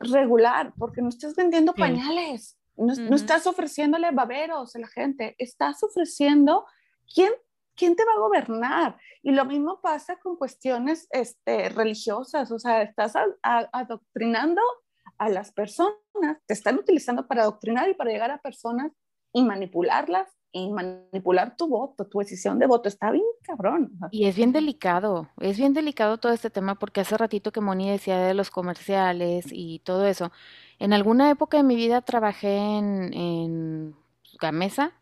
regular, 0.00 0.72
porque 0.78 1.02
no 1.02 1.08
estás 1.08 1.34
vendiendo 1.34 1.74
pañales, 1.74 2.58
no, 2.76 2.94
no, 2.94 3.16
estás 3.16 3.46
ofreciéndole 3.46 4.10
baberos 4.10 4.74
a 4.74 4.80
la 4.80 4.88
gente, 4.88 5.36
estás 5.38 5.82
ofreciendo 5.82 6.66
quién 7.12 7.32
¿quién 7.76 7.96
te 7.96 8.04
va 8.04 8.12
a 8.12 8.20
gobernar? 8.20 8.98
Y 9.22 9.32
lo 9.32 9.44
mismo 9.44 9.80
pasa 9.80 10.16
con 10.16 10.36
cuestiones 10.36 11.06
este, 11.10 11.68
religiosas, 11.68 12.50
o 12.50 12.58
sea, 12.58 12.82
estás 12.82 13.14
adoctrinando 13.42 14.60
a 15.18 15.28
las 15.28 15.52
personas, 15.52 15.94
te 16.46 16.54
están 16.54 16.76
utilizando 16.76 17.26
para 17.26 17.42
adoctrinar 17.42 17.88
y 17.88 17.94
para 17.94 18.10
llegar 18.10 18.30
a 18.30 18.38
personas 18.38 18.92
y 19.32 19.42
manipularlas 19.42 20.28
y 20.52 20.70
manipular 20.70 21.56
tu 21.56 21.66
voto, 21.66 22.06
tu 22.06 22.20
decisión 22.20 22.60
de 22.60 22.66
voto, 22.66 22.88
está 22.88 23.10
bien 23.10 23.24
cabrón. 23.42 23.90
Y 24.12 24.26
es 24.26 24.36
bien 24.36 24.52
delicado, 24.52 25.28
es 25.40 25.58
bien 25.58 25.74
delicado 25.74 26.18
todo 26.18 26.32
este 26.32 26.48
tema 26.48 26.76
porque 26.76 27.00
hace 27.00 27.16
ratito 27.16 27.50
que 27.50 27.60
Moni 27.60 27.90
decía 27.90 28.18
de 28.18 28.34
los 28.34 28.50
comerciales 28.50 29.46
y 29.50 29.80
todo 29.80 30.06
eso. 30.06 30.30
En 30.78 30.92
alguna 30.92 31.28
época 31.28 31.56
de 31.56 31.64
mi 31.64 31.74
vida 31.74 32.02
trabajé 32.02 32.56
en, 32.56 33.12
en 33.12 33.96
Gamesa, 34.40 34.92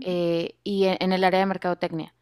eh, 0.00 0.56
y 0.64 0.84
en, 0.84 1.12
el 1.12 1.24
área 1.24 1.40
de 1.40 1.46
mercadotecnia. 1.46 2.14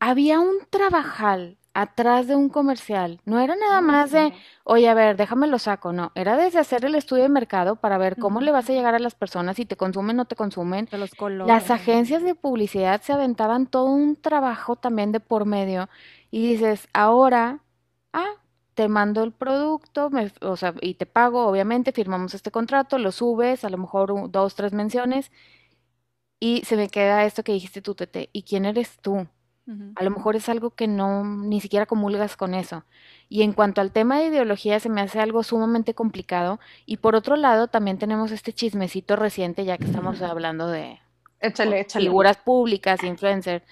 Había 0.00 0.40
un 0.40 0.58
trabajal 0.70 1.58
atrás 1.74 2.26
de 2.26 2.34
un 2.34 2.48
comercial. 2.48 3.20
No 3.24 3.38
era 3.40 3.54
nada 3.54 3.80
más 3.80 4.10
de, 4.10 4.32
oye, 4.64 4.88
a 4.88 4.94
ver, 4.94 5.16
déjame 5.16 5.46
lo 5.46 5.58
saco. 5.58 5.92
No, 5.92 6.12
era 6.14 6.36
desde 6.36 6.58
hacer 6.58 6.84
el 6.84 6.94
estudio 6.94 7.24
de 7.24 7.28
mercado 7.28 7.76
para 7.76 7.98
ver 7.98 8.16
cómo 8.16 8.40
le 8.40 8.50
vas 8.50 8.68
a 8.68 8.72
llegar 8.72 8.94
a 8.94 8.98
las 8.98 9.14
personas, 9.14 9.56
si 9.56 9.64
te 9.64 9.76
consumen 9.76 10.16
o 10.16 10.22
no 10.22 10.24
te 10.24 10.36
consumen. 10.36 10.88
los 10.92 11.14
colores. 11.14 11.46
Las 11.46 11.70
agencias 11.70 12.22
de 12.22 12.34
publicidad 12.34 13.02
se 13.02 13.12
aventaban 13.12 13.66
todo 13.66 13.86
un 13.86 14.16
trabajo 14.16 14.76
también 14.76 15.12
de 15.12 15.20
por 15.20 15.44
medio. 15.44 15.88
Y 16.30 16.52
dices, 16.52 16.88
ahora, 16.92 17.60
ah, 18.12 18.34
te 18.74 18.88
mando 18.88 19.24
el 19.24 19.32
producto, 19.32 20.10
o 20.40 20.56
sea, 20.56 20.74
y 20.80 20.94
te 20.94 21.04
pago, 21.04 21.46
obviamente, 21.46 21.90
firmamos 21.92 22.34
este 22.34 22.52
contrato, 22.52 22.98
lo 22.98 23.10
subes, 23.10 23.64
a 23.64 23.70
lo 23.70 23.78
mejor 23.78 24.30
dos, 24.30 24.54
tres 24.54 24.72
menciones, 24.72 25.32
y 26.40 26.62
se 26.64 26.76
me 26.76 26.88
queda 26.88 27.24
esto 27.24 27.42
que 27.42 27.52
dijiste 27.52 27.82
tú, 27.82 27.94
Tete, 27.94 28.30
¿y 28.32 28.42
quién 28.42 28.64
eres 28.64 28.98
tú? 29.00 29.26
A 29.96 30.02
lo 30.02 30.10
mejor 30.10 30.34
es 30.34 30.48
algo 30.48 30.70
que 30.70 30.86
no, 30.88 31.24
ni 31.24 31.60
siquiera 31.60 31.84
comulgas 31.84 32.38
con 32.38 32.54
eso. 32.54 32.84
Y 33.28 33.42
en 33.42 33.52
cuanto 33.52 33.82
al 33.82 33.92
tema 33.92 34.18
de 34.18 34.28
ideología, 34.28 34.80
se 34.80 34.88
me 34.88 35.02
hace 35.02 35.20
algo 35.20 35.42
sumamente 35.42 35.92
complicado. 35.92 36.58
Y 36.86 36.96
por 36.96 37.14
otro 37.14 37.36
lado, 37.36 37.68
también 37.68 37.98
tenemos 37.98 38.32
este 38.32 38.54
chismecito 38.54 39.14
reciente, 39.14 39.66
ya 39.66 39.76
que 39.76 39.84
estamos 39.84 40.22
hablando 40.22 40.68
de 40.68 41.00
figuras 41.92 42.38
públicas, 42.38 43.04
influencers, 43.04 43.62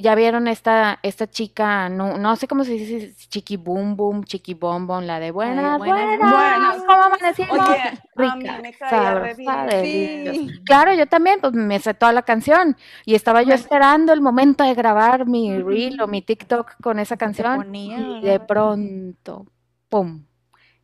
ya 0.00 0.14
vieron 0.14 0.46
esta, 0.46 1.00
esta 1.02 1.26
chica, 1.26 1.88
no, 1.88 2.18
no 2.18 2.36
sé 2.36 2.46
cómo 2.46 2.62
se 2.62 2.72
dice, 2.72 3.14
chiqui 3.28 3.56
boom 3.56 3.96
boom, 3.96 4.22
chiqui 4.24 4.56
la 5.02 5.18
de 5.18 5.32
buenas, 5.32 5.78
buenas, 5.78 6.18
buenas, 6.18 6.76
¿cómo 6.86 7.02
amanecimos? 7.02 7.68
Oye, 7.68 8.00
Rica, 8.14 8.34
mí 8.36 8.46
me 8.62 10.32
sí. 10.32 10.60
Claro, 10.64 10.94
yo 10.94 11.06
también, 11.06 11.40
pues 11.40 11.52
me 11.52 11.80
sé 11.80 11.94
toda 11.94 12.12
la 12.12 12.22
canción 12.22 12.76
y 13.04 13.16
estaba 13.16 13.42
yo 13.42 13.54
esperando 13.54 14.12
el 14.12 14.20
momento 14.20 14.62
de 14.62 14.74
grabar 14.74 15.26
mi 15.26 15.60
reel 15.60 16.00
o 16.00 16.06
mi 16.06 16.22
TikTok 16.22 16.76
con 16.80 17.00
esa 17.00 17.16
canción 17.16 17.74
y 17.74 18.20
de 18.20 18.38
pronto, 18.38 19.46
pum, 19.88 20.24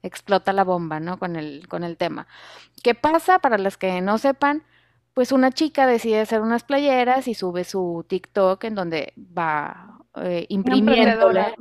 explota 0.02 0.52
la 0.52 0.64
bomba, 0.64 0.98
¿no? 0.98 1.18
Con 1.18 1.36
el, 1.36 1.68
con 1.68 1.84
el 1.84 1.96
tema. 1.96 2.26
¿Qué 2.82 2.94
pasa? 2.94 3.38
Para 3.38 3.58
los 3.58 3.76
que 3.76 4.00
no 4.00 4.18
sepan, 4.18 4.64
pues 5.14 5.32
una 5.32 5.52
chica 5.52 5.86
decide 5.86 6.20
hacer 6.20 6.40
unas 6.40 6.64
playeras 6.64 7.28
y 7.28 7.34
sube 7.34 7.64
su 7.64 8.04
TikTok 8.08 8.64
en 8.64 8.74
donde 8.74 9.14
va 9.16 10.00
eh, 10.16 10.46
imprimiéndole 10.48 11.54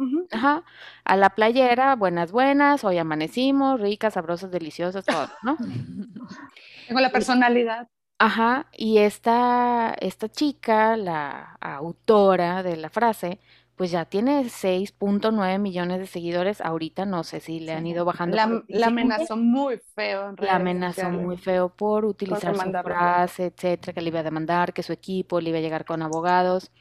a 1.06 1.16
la 1.16 1.30
playera, 1.30 1.96
buenas, 1.96 2.32
buenas, 2.32 2.84
hoy 2.84 2.98
amanecimos, 2.98 3.80
ricas, 3.80 4.16
sabrosas, 4.16 4.52
deliciosas, 4.52 5.06
todo, 5.06 5.28
¿no? 5.44 5.58
Tengo 6.88 7.00
la 7.00 7.12
personalidad. 7.12 7.88
Ajá, 8.20 8.68
y 8.72 9.00
esta, 9.00 9.96
esta 10.00 10.30
chica, 10.30 10.96
la 10.98 11.58
autora 11.60 12.64
de 12.64 12.78
la 12.78 12.90
frase, 12.90 13.40
pues 13.76 13.90
ya 13.92 14.06
tiene 14.06 14.44
6.9 14.44 15.60
millones 15.60 16.00
de 16.00 16.06
seguidores. 16.06 16.62
Ahorita 16.62 17.06
no 17.06 17.24
sé 17.24 17.40
si 17.40 17.60
le 17.60 17.74
han 17.74 17.88
ido 17.88 18.06
bajando. 18.06 18.38
La, 18.68 18.88
amenazó 18.88 19.36
muy 19.36 19.80
feo. 19.96 20.30
En 20.30 20.36
la 20.40 20.56
amenazó 20.56 21.10
muy 21.10 21.38
feo 21.38 21.70
por 21.70 22.06
utilizar 22.06 22.56
su 22.56 22.72
frase, 22.72 23.46
etcétera, 23.46 23.94
que 23.94 24.02
le 24.02 24.10
iba 24.10 24.20
a 24.20 24.24
demandar, 24.24 24.74
que 24.74 24.84
su 24.84 24.94
equipo 24.94 25.42
le 25.42 25.50
iba 25.50 25.58
a 25.58 25.62
llegar 25.62 25.86
con 25.86 26.02
abogados. 26.02 26.72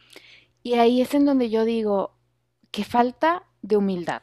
Y 0.62 0.75
ahí 0.75 1.00
es 1.00 1.14
en 1.14 1.25
donde 1.25 1.49
yo 1.49 1.64
digo 1.64 2.14
que 2.70 2.84
falta 2.84 3.44
de 3.62 3.76
humildad, 3.76 4.22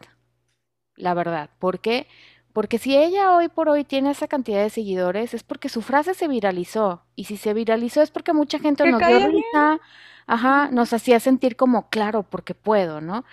la 0.95 1.13
verdad. 1.13 1.49
¿Por 1.59 1.79
qué? 1.79 2.07
Porque 2.53 2.77
si 2.77 2.97
ella 2.97 3.35
hoy 3.35 3.47
por 3.47 3.69
hoy 3.69 3.83
tiene 3.83 4.11
esa 4.11 4.27
cantidad 4.27 4.61
de 4.61 4.69
seguidores 4.69 5.33
es 5.33 5.43
porque 5.43 5.69
su 5.69 5.81
frase 5.81 6.13
se 6.13 6.27
viralizó. 6.27 7.03
Y 7.15 7.25
si 7.25 7.37
se 7.37 7.53
viralizó 7.53 8.01
es 8.01 8.11
porque 8.11 8.33
mucha 8.33 8.59
gente 8.59 8.89
nos 8.89 8.99
dio 8.99 9.27
risa, 9.27 9.79
ajá, 10.25 10.69
nos 10.71 10.93
hacía 10.93 11.19
sentir 11.19 11.55
como 11.55 11.89
claro, 11.89 12.23
porque 12.23 12.55
puedo, 12.55 13.01
¿no? 13.01 13.23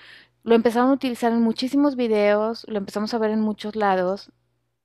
Lo 0.43 0.55
empezaron 0.55 0.91
a 0.91 0.95
utilizar 0.95 1.33
en 1.33 1.43
muchísimos 1.43 1.97
videos, 1.97 2.65
lo 2.69 2.79
empezamos 2.79 3.13
a 3.15 3.19
ver 3.19 3.31
en 3.31 3.41
muchos 3.41 3.75
lados 3.75 4.31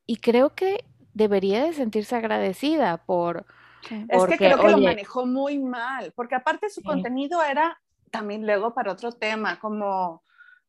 y 0.08 0.18
creo 0.18 0.56
que 0.56 0.86
debería 1.14 1.64
de 1.64 1.74
sentirse 1.74 2.16
agradecida 2.16 2.98
por... 2.98 3.46
Es 3.90 4.26
que 4.26 4.38
creo 4.38 4.60
que 4.60 4.70
lo 4.70 4.78
manejó 4.78 5.26
muy 5.26 5.58
mal, 5.58 6.14
porque 6.16 6.36
aparte 6.36 6.70
su 6.70 6.82
contenido 6.82 7.44
era 7.44 7.82
también 8.12 8.46
luego 8.46 8.74
para 8.74 8.92
otro 8.92 9.12
tema, 9.12 9.60
como 9.60 10.22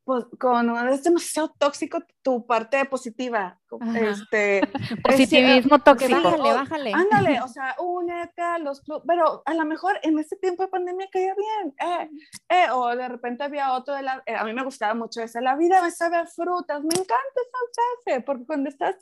pues, 0.04 0.24
con 0.38 0.76
es 0.88 1.04
demasiado 1.04 1.54
tóxico 1.58 1.98
tu 2.22 2.44
parte 2.44 2.84
positiva. 2.86 3.58
Este, 3.94 4.60
Positivismo 5.02 5.78
tóxico. 5.78 6.20
Bájale, 6.22 6.52
bájale. 6.52 6.92
Ándale, 6.92 7.40
o 7.40 7.48
sea, 7.48 7.76
únete 7.78 8.42
a 8.42 8.58
los 8.58 8.80
clubes, 8.80 9.04
pero 9.06 9.42
a 9.44 9.54
lo 9.54 9.64
mejor 9.64 9.98
en 10.02 10.18
ese 10.18 10.36
tiempo 10.36 10.64
de 10.64 10.68
pandemia 10.68 11.08
caía 11.12 11.34
bien. 11.34 11.74
Eh, 11.78 12.10
eh, 12.48 12.70
o 12.72 12.88
de 12.96 13.08
repente 13.08 13.44
había 13.44 13.72
otro 13.74 13.94
de 13.94 14.02
la, 14.02 14.22
eh, 14.26 14.34
a 14.34 14.44
mí 14.44 14.52
me 14.52 14.64
gustaba 14.64 14.94
mucho 14.94 15.22
esa, 15.22 15.40
la 15.40 15.56
vida 15.56 15.80
me 15.82 15.90
sabe 15.90 16.16
a 16.16 16.26
frutas, 16.26 16.82
me 16.82 16.94
encanta 16.94 17.14
esa 17.14 18.04
frase, 18.04 18.20
porque 18.22 18.44
cuando 18.44 18.68
estás 18.68 18.96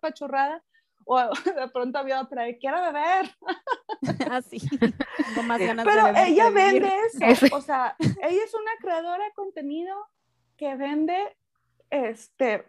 pachurrada, 0.00 0.62
o 1.04 1.18
de 1.56 1.68
pronto 1.72 1.98
había 1.98 2.20
otra 2.20 2.42
de 2.42 2.58
quiero 2.58 2.80
beber. 2.80 3.30
Así, 4.30 4.58
con 5.34 5.46
más 5.46 5.60
ganas 5.60 5.84
Pero 5.86 6.06
de 6.06 6.12
beber, 6.12 6.28
ella 6.28 6.50
vende 6.50 6.92
eso, 7.20 7.46
o 7.52 7.60
sea, 7.60 7.96
ella 7.98 8.44
es 8.44 8.54
una 8.54 8.72
creadora 8.80 9.24
de 9.24 9.32
contenido 9.32 9.94
que 10.60 10.76
vende 10.76 11.16
este... 11.88 12.66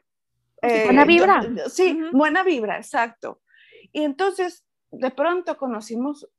Eh, 0.62 0.86
buena 0.86 1.03
vibra. 1.03 1.41
Sí, 1.67 2.00
buena 2.13 2.41
vibra, 2.41 2.77
exacto. 2.77 3.41
Y 3.91 4.03
entonces, 4.03 4.65
de 4.91 5.12
pronto 5.12 5.57
conocimos 5.57 6.29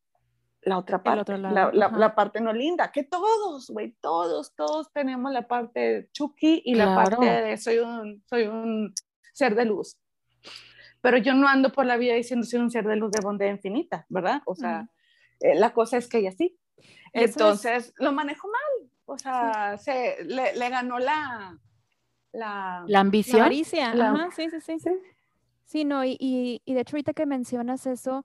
la 0.63 0.79
otra 0.79 1.03
parte, 1.03 1.37
la, 1.37 1.71
la, 1.73 2.15
parte 2.15 2.41
no 2.41 2.53
linda, 2.55 2.91
que 2.91 3.03
todos, 3.03 3.69
güey, 3.69 3.97
todos, 4.01 4.55
todos 4.55 4.93
tenemos 4.93 5.31
la 5.33 5.47
parte 5.47 6.09
Chucky 6.13 6.63
y 6.65 6.75
la 6.75 6.95
parte 6.95 7.27
de 7.27 7.57
soy 7.59 7.81
un, 7.81 8.23
soy 8.27 8.45
un 8.45 8.95
ser 9.35 9.55
de 9.55 9.67
luz. 9.67 9.99
Pero 11.03 11.19
yo 11.19 11.35
no 11.35 11.49
ando 11.49 11.71
por 11.71 11.85
la 11.85 11.97
vida 11.99 12.15
diciendo 12.15 12.47
soy 12.47 12.61
un 12.61 12.71
ser 12.71 12.87
de 12.87 12.97
luz 12.97 13.11
de 13.11 13.21
bondad 13.21 13.47
infinita, 13.47 14.07
¿verdad? 14.09 14.41
O 14.47 14.55
sea, 14.55 14.89
eh, 15.41 15.57
la 15.57 15.75
cosa 15.75 15.99
es 15.99 16.09
que 16.09 16.19
ella 16.19 16.33
sí. 16.33 16.57
Entonces, 17.13 17.93
lo 17.99 18.13
manejo. 18.13 18.49
O 19.07 19.19
sea, 19.19 19.77
se, 19.79 20.25
le, 20.25 20.55
le, 20.55 20.69
ganó 20.69 20.99
la, 20.99 21.59
la, 22.33 22.85
la 22.87 23.01
ambición. 23.01 23.39
La 23.39 23.45
avaricia. 23.45 23.91
Ajá, 23.91 24.31
sí, 24.35 24.49
sí, 24.51 24.61
sí. 24.61 24.79
Sí, 24.79 24.91
sí 25.65 25.85
no, 25.85 26.05
y, 26.05 26.17
y, 26.19 26.63
y, 26.65 26.75
de 26.75 26.81
hecho 26.81 26.97
ahorita 26.97 27.13
que 27.13 27.27
mencionas 27.27 27.87
eso, 27.87 28.25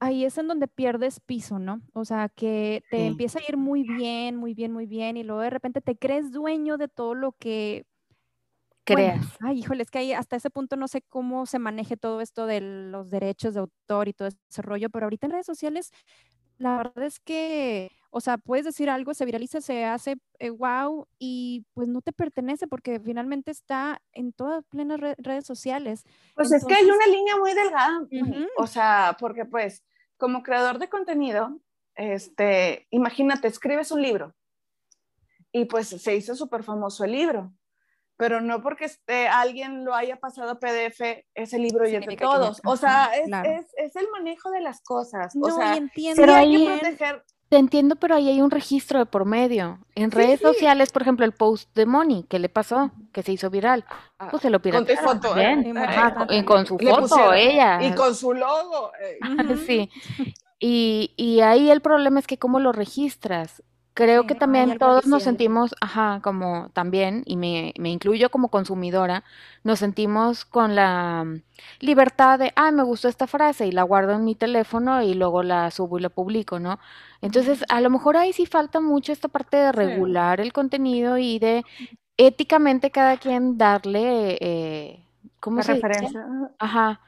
ahí 0.00 0.24
es 0.24 0.38
en 0.38 0.48
donde 0.48 0.68
pierdes 0.68 1.20
piso, 1.20 1.58
¿no? 1.58 1.82
O 1.92 2.04
sea, 2.04 2.28
que 2.28 2.82
te 2.90 3.06
empieza 3.06 3.38
a 3.38 3.42
ir 3.48 3.56
muy 3.56 3.82
bien, 3.82 4.36
muy 4.36 4.54
bien, 4.54 4.72
muy 4.72 4.86
bien, 4.86 5.16
y 5.16 5.24
luego 5.24 5.42
de 5.42 5.50
repente 5.50 5.80
te 5.80 5.96
crees 5.96 6.30
dueño 6.30 6.76
de 6.76 6.88
todo 6.88 7.14
lo 7.14 7.32
que 7.32 7.86
creas. 8.84 9.36
ay, 9.40 9.58
híjole, 9.58 9.82
es 9.82 9.90
que 9.90 9.98
ahí 9.98 10.12
hasta 10.12 10.36
ese 10.36 10.50
punto 10.50 10.76
no 10.76 10.88
sé 10.88 11.02
cómo 11.02 11.46
se 11.46 11.58
maneje 11.58 11.96
todo 11.96 12.20
esto 12.20 12.46
de 12.46 12.60
los 12.60 13.10
derechos 13.10 13.54
de 13.54 13.60
autor 13.60 14.08
y 14.08 14.12
todo 14.12 14.28
ese 14.28 14.62
rollo, 14.62 14.88
pero 14.90 15.06
ahorita 15.06 15.26
en 15.26 15.32
redes 15.32 15.46
sociales 15.46 15.92
la 16.58 16.76
verdad 16.78 17.04
es 17.04 17.20
que, 17.20 17.90
o 18.10 18.20
sea, 18.20 18.36
puedes 18.36 18.64
decir 18.64 18.90
algo, 18.90 19.14
se 19.14 19.24
viraliza, 19.24 19.60
se 19.60 19.84
hace 19.84 20.16
wow 20.56 21.02
eh, 21.02 21.14
y 21.18 21.66
pues 21.72 21.88
no 21.88 22.00
te 22.02 22.12
pertenece 22.12 22.66
porque 22.66 23.00
finalmente 23.00 23.50
está 23.50 24.02
en 24.12 24.32
todas 24.32 24.64
plenas 24.66 25.00
redes 25.18 25.46
sociales. 25.46 26.04
Pues 26.34 26.52
es 26.52 26.64
que 26.64 26.74
hay 26.74 26.84
una 26.84 27.06
línea 27.06 27.36
muy 27.36 27.54
delgada, 27.54 28.06
o 28.56 28.66
sea, 28.66 29.16
porque 29.18 29.44
pues 29.44 29.84
como 30.16 30.42
creador 30.42 30.78
de 30.78 30.88
contenido, 30.88 31.60
este, 31.94 32.86
imagínate, 32.90 33.48
escribes 33.48 33.92
un 33.92 34.02
libro 34.02 34.34
y 35.52 35.64
pues 35.64 35.88
se 35.88 36.16
hizo 36.16 36.34
súper 36.34 36.62
famoso 36.62 37.04
el 37.04 37.12
libro, 37.12 37.52
pero 38.18 38.40
no 38.40 38.60
porque 38.60 38.84
este, 38.84 39.28
alguien 39.28 39.84
lo 39.84 39.94
haya 39.94 40.16
pasado 40.16 40.50
a 40.50 40.58
PDF, 40.58 41.24
ese 41.34 41.58
libro 41.58 41.88
y 41.88 41.92
de 41.92 42.16
todos. 42.16 42.60
O 42.64 42.76
sea, 42.76 43.12
es, 43.14 43.66
es, 43.76 43.96
el 43.96 44.08
manejo 44.10 44.50
de 44.50 44.60
las 44.60 44.82
cosas. 44.82 45.32
o 45.40 45.50
sea, 45.52 45.76
entiendo. 45.76 46.20
Pero 46.20 46.34
hay 46.34 46.56
que 46.56 46.78
proteger. 46.78 47.24
Te 47.48 47.56
entiendo, 47.56 47.96
pero 47.96 48.16
ahí 48.16 48.28
hay 48.28 48.42
un 48.42 48.50
registro 48.50 48.98
de 48.98 49.06
por 49.06 49.24
medio. 49.24 49.78
En 49.94 50.10
redes 50.10 50.40
sociales, 50.40 50.90
por 50.90 51.02
ejemplo, 51.02 51.24
el 51.24 51.32
post 51.32 51.74
de 51.74 51.86
Moni, 51.86 52.26
¿qué 52.28 52.40
le 52.40 52.48
pasó? 52.48 52.90
Que 53.12 53.22
se 53.22 53.32
hizo 53.32 53.48
viral. 53.50 53.86
Ah, 54.18 54.28
pues 54.30 54.42
se 54.42 54.50
lo 54.50 54.60
piratearon. 54.60 55.04
Con 55.04 55.20
tu 55.20 55.28
foto. 55.28 55.40
¿eh? 55.40 56.44
con 56.44 56.66
su 56.66 56.76
foto, 56.76 57.32
ella. 57.32 57.82
Y 57.82 57.94
con 57.94 58.14
su 58.14 58.34
logo. 58.34 58.90
Eh. 59.00 59.18
sí. 59.66 59.90
Y, 60.58 61.14
y 61.16 61.40
ahí 61.40 61.70
el 61.70 61.80
problema 61.80 62.18
es 62.18 62.26
que 62.26 62.36
cómo 62.36 62.58
lo 62.58 62.72
registras 62.72 63.62
creo 63.98 64.28
que 64.28 64.36
también 64.36 64.78
todos 64.78 65.08
nos 65.08 65.24
sentimos, 65.24 65.74
ajá, 65.80 66.20
como 66.22 66.70
también, 66.72 67.24
y 67.26 67.36
me, 67.36 67.74
me, 67.80 67.90
incluyo 67.90 68.30
como 68.30 68.48
consumidora, 68.48 69.24
nos 69.64 69.80
sentimos 69.80 70.44
con 70.44 70.76
la 70.76 71.26
libertad 71.80 72.38
de, 72.38 72.52
ah, 72.54 72.70
me 72.70 72.84
gustó 72.84 73.08
esta 73.08 73.26
frase 73.26 73.66
y 73.66 73.72
la 73.72 73.82
guardo 73.82 74.12
en 74.12 74.24
mi 74.24 74.36
teléfono 74.36 75.02
y 75.02 75.14
luego 75.14 75.42
la 75.42 75.72
subo 75.72 75.98
y 75.98 76.02
la 76.02 76.10
publico, 76.10 76.60
¿no? 76.60 76.78
Entonces, 77.22 77.64
a 77.70 77.80
lo 77.80 77.90
mejor 77.90 78.16
ahí 78.16 78.32
sí 78.32 78.46
falta 78.46 78.80
mucho 78.80 79.10
esta 79.10 79.26
parte 79.26 79.56
de 79.56 79.72
regular 79.72 80.40
el 80.40 80.52
contenido 80.52 81.18
y 81.18 81.40
de 81.40 81.64
éticamente 82.16 82.92
cada 82.92 83.16
quien 83.16 83.58
darle, 83.58 84.38
eh, 84.40 85.02
¿cómo 85.40 85.60
se 85.60 85.74
referencia. 85.74 86.24
Ajá 86.60 87.00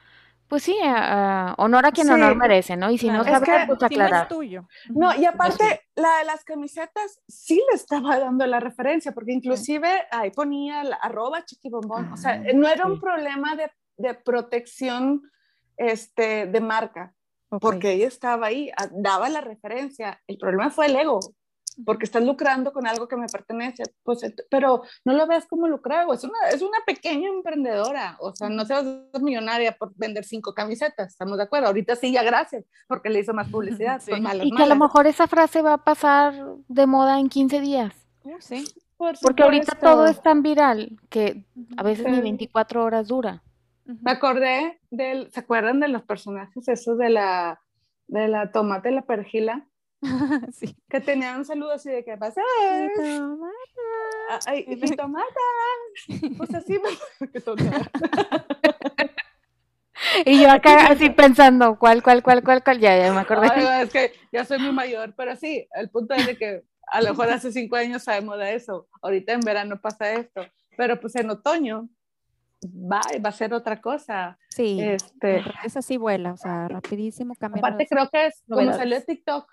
pues 0.51 0.63
sí, 0.63 0.77
honor 1.59 1.85
a 1.85 1.93
quien 1.93 2.09
honor 2.09 2.35
merece, 2.35 2.75
¿no? 2.75 2.91
Y 2.91 2.97
si 2.97 3.07
no 3.07 3.23
sabe, 3.23 3.67
pues 3.67 3.81
aclarar. 3.81 4.29
no, 4.29 4.35
tuyo. 4.35 4.67
no, 4.89 5.15
y 5.15 5.23
aparte, 5.23 5.87
la 5.95 6.17
de 6.17 6.25
las 6.25 6.43
camisetas 6.43 7.21
sí 7.25 7.63
le 7.69 7.77
estaba 7.77 8.19
dando 8.19 8.45
la 8.45 8.59
referencia, 8.59 9.13
porque 9.13 9.31
inclusive 9.31 9.87
ahí 10.11 10.29
ponía 10.31 10.83
la 10.83 10.97
arroba 10.97 11.45
chiquibombón, 11.45 12.11
o 12.11 12.17
sea, 12.17 12.33
ah, 12.33 12.51
no 12.53 12.67
era 12.67 12.85
un 12.85 12.99
problema 12.99 13.55
de, 13.55 13.71
de, 13.95 14.13
protección 14.13 15.21
este, 15.77 16.47
de 16.47 16.59
marca, 16.59 17.13
porque 17.61 17.93
ella 17.93 18.09
estaba 18.09 18.47
ahí, 18.47 18.69
daba 18.91 19.29
la 19.29 19.39
referencia, 19.39 20.21
el 20.27 20.37
problema 20.37 20.69
fue 20.69 20.87
el 20.87 20.97
ego, 20.97 21.21
porque 21.85 22.05
estás 22.05 22.23
lucrando 22.23 22.73
con 22.73 22.87
algo 22.87 23.07
que 23.07 23.15
me 23.15 23.27
pertenece, 23.27 23.83
pues, 24.03 24.21
pero 24.49 24.83
no 25.05 25.13
lo 25.13 25.27
ves 25.27 25.45
como 25.47 25.67
lucrado, 25.67 26.13
es 26.13 26.23
una, 26.23 26.49
es 26.51 26.61
una 26.61 26.77
pequeña 26.85 27.29
emprendedora, 27.29 28.17
o 28.19 28.35
sea, 28.35 28.49
no 28.49 28.65
seas 28.65 28.85
millonaria 29.21 29.71
por 29.73 29.93
vender 29.95 30.25
cinco 30.25 30.53
camisetas, 30.53 31.09
estamos 31.09 31.37
de 31.37 31.43
acuerdo, 31.43 31.67
ahorita 31.67 31.95
sí, 31.95 32.11
ya 32.11 32.23
gracias, 32.23 32.65
porque 32.87 33.09
le 33.09 33.19
hizo 33.19 33.33
más 33.33 33.49
publicidad, 33.49 34.01
y 34.41 34.55
que 34.55 34.63
a 34.63 34.67
lo 34.67 34.75
mejor 34.75 35.07
esa 35.07 35.27
frase 35.27 35.61
va 35.61 35.73
a 35.73 35.83
pasar 35.83 36.33
de 36.67 36.87
moda 36.87 37.19
en 37.19 37.29
15 37.29 37.61
días. 37.61 37.93
Oh, 38.23 38.29
sí. 38.39 38.65
porque 38.97 39.43
ahorita 39.43 39.75
todo 39.75 40.05
es 40.05 40.21
tan 40.21 40.43
viral 40.43 40.99
que 41.09 41.43
a 41.77 41.83
veces 41.83 42.07
ni 42.07 42.21
24 42.21 42.83
horas 42.83 43.07
dura. 43.07 43.41
Me 43.85 44.11
acordé 44.11 44.79
del, 44.89 45.31
¿se 45.31 45.39
acuerdan 45.39 45.79
de 45.79 45.87
los 45.87 46.03
personajes 46.03 46.67
esos 46.67 46.97
de 46.97 47.09
la, 47.09 47.61
de 48.07 48.27
la 48.27 48.51
tomate 48.51 48.91
y 48.91 48.95
la 48.95 49.01
perjila? 49.01 49.67
sí. 50.51 50.75
Que 50.89 50.99
tenían 50.99 51.37
un 51.37 51.45
saludo 51.45 51.71
así 51.71 51.89
de 51.89 52.03
que 52.03 52.17
pasa. 52.17 52.41
Ay, 54.47 54.65
y 54.67 54.95
tomata. 54.95 55.25
Pues 56.37 56.53
así, 56.55 56.79
Y 60.25 60.41
yo 60.41 60.49
acá 60.49 60.87
así 60.87 61.09
pensando, 61.09 61.77
¿cuál, 61.77 62.01
cuál, 62.01 62.23
cuál, 62.23 62.43
cuál, 62.43 62.63
cuál? 62.63 62.79
Ya, 62.79 62.97
ya 62.97 63.13
me 63.13 63.21
acordé. 63.21 63.47
es 63.83 63.91
que 63.91 64.13
ya 64.31 64.43
soy 64.45 64.59
muy 64.59 64.71
mayor, 64.71 65.13
pero 65.15 65.35
sí, 65.35 65.67
el 65.75 65.89
punto 65.89 66.13
es 66.15 66.25
de 66.25 66.37
que 66.37 66.63
a 66.87 67.01
lo 67.01 67.09
mejor 67.09 67.29
hace 67.29 67.51
cinco 67.51 67.75
años 67.75 68.03
sabemos 68.03 68.37
de 68.37 68.55
eso. 68.55 68.87
Ahorita 69.01 69.33
en 69.33 69.41
verano 69.41 69.79
pasa 69.79 70.11
esto, 70.11 70.45
pero 70.75 70.99
pues 70.99 71.15
en 71.15 71.29
otoño 71.29 71.87
va, 72.63 73.01
va 73.23 73.29
a 73.29 73.33
ser 73.33 73.53
otra 73.53 73.79
cosa. 73.81 74.37
Sí, 74.49 74.81
este, 74.81 75.43
es 75.63 75.77
así 75.77 75.97
vuela, 75.97 76.33
o 76.33 76.37
sea, 76.37 76.67
rapidísimo 76.67 77.33
cambia. 77.35 77.59
Aparte 77.59 77.87
creo 77.87 78.09
que 78.09 78.27
es 78.27 78.43
como 78.47 78.73
salió 78.73 79.01
TikTok, 79.03 79.49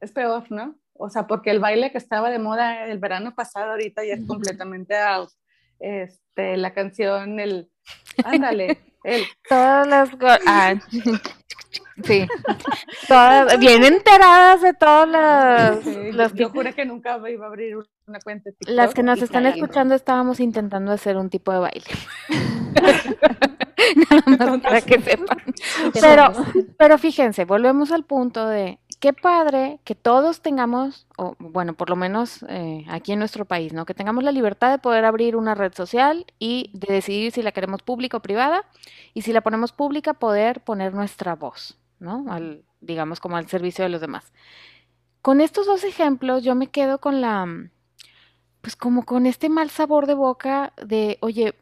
es 0.00 0.12
peor, 0.12 0.50
¿no? 0.50 0.76
O 0.94 1.08
sea, 1.08 1.26
porque 1.26 1.50
el 1.50 1.60
baile 1.60 1.90
que 1.90 1.98
estaba 1.98 2.30
de 2.30 2.38
moda 2.38 2.86
el 2.86 2.98
verano 2.98 3.34
pasado 3.34 3.70
ahorita 3.70 4.04
ya 4.04 4.14
es 4.14 4.26
completamente 4.26 4.96
out. 4.98 5.30
Este, 5.78 6.58
la 6.58 6.74
canción, 6.74 7.40
el, 7.40 7.70
ándale, 8.24 8.78
el. 9.04 9.24
Todas 9.48 9.86
las, 9.86 10.10
ah, 10.46 10.74
sí, 12.04 12.28
todas, 13.08 13.58
bien 13.58 13.82
enteradas 13.84 14.60
de 14.60 14.74
todas 14.74 15.08
las. 15.08 15.86
las 16.14 16.34
yo 16.34 16.50
juré 16.50 16.74
que 16.74 16.84
nunca 16.84 17.18
iba 17.30 17.46
a 17.46 17.48
abrir 17.48 17.76
una 18.06 18.20
cuenta. 18.20 18.50
TikTok 18.50 18.74
las 18.74 18.92
que 18.92 19.02
nos 19.02 19.22
están 19.22 19.46
escuchando 19.46 19.94
estábamos 19.94 20.38
intentando 20.38 20.92
hacer 20.92 21.16
un 21.16 21.30
tipo 21.30 21.50
de 21.50 21.60
baile. 21.60 21.86
Nada 24.10 24.22
más 24.26 24.60
para 24.60 24.80
que 24.82 25.00
sepan. 25.00 25.38
Pero, 25.98 26.32
pero 26.76 26.98
fíjense, 26.98 27.46
volvemos 27.46 27.90
al 27.90 28.04
punto 28.04 28.46
de 28.46 28.78
qué 29.00 29.14
padre 29.14 29.80
que 29.84 29.94
todos 29.94 30.42
tengamos, 30.42 31.06
o 31.16 31.34
bueno, 31.38 31.74
por 31.74 31.88
lo 31.88 31.96
menos 31.96 32.44
eh, 32.48 32.84
aquí 32.88 33.12
en 33.12 33.18
nuestro 33.18 33.46
país, 33.46 33.72
¿no? 33.72 33.86
Que 33.86 33.94
tengamos 33.94 34.22
la 34.22 34.30
libertad 34.30 34.70
de 34.70 34.78
poder 34.78 35.06
abrir 35.06 35.36
una 35.36 35.54
red 35.54 35.72
social 35.74 36.26
y 36.38 36.70
de 36.74 36.92
decidir 36.92 37.32
si 37.32 37.42
la 37.42 37.52
queremos 37.52 37.82
pública 37.82 38.18
o 38.18 38.22
privada, 38.22 38.66
y 39.14 39.22
si 39.22 39.32
la 39.32 39.40
ponemos 39.40 39.72
pública, 39.72 40.14
poder 40.14 40.62
poner 40.62 40.94
nuestra 40.94 41.34
voz, 41.34 41.78
¿no? 41.98 42.26
Al, 42.28 42.62
digamos, 42.80 43.20
como 43.20 43.38
al 43.38 43.48
servicio 43.48 43.82
de 43.84 43.88
los 43.88 44.02
demás. 44.02 44.32
Con 45.22 45.40
estos 45.40 45.66
dos 45.66 45.82
ejemplos, 45.84 46.44
yo 46.44 46.54
me 46.54 46.68
quedo 46.68 47.00
con 47.00 47.22
la, 47.22 47.46
pues 48.60 48.76
como 48.76 49.04
con 49.06 49.26
este 49.26 49.48
mal 49.48 49.70
sabor 49.70 50.06
de 50.06 50.14
boca 50.14 50.74
de, 50.84 51.16
oye, 51.22 51.54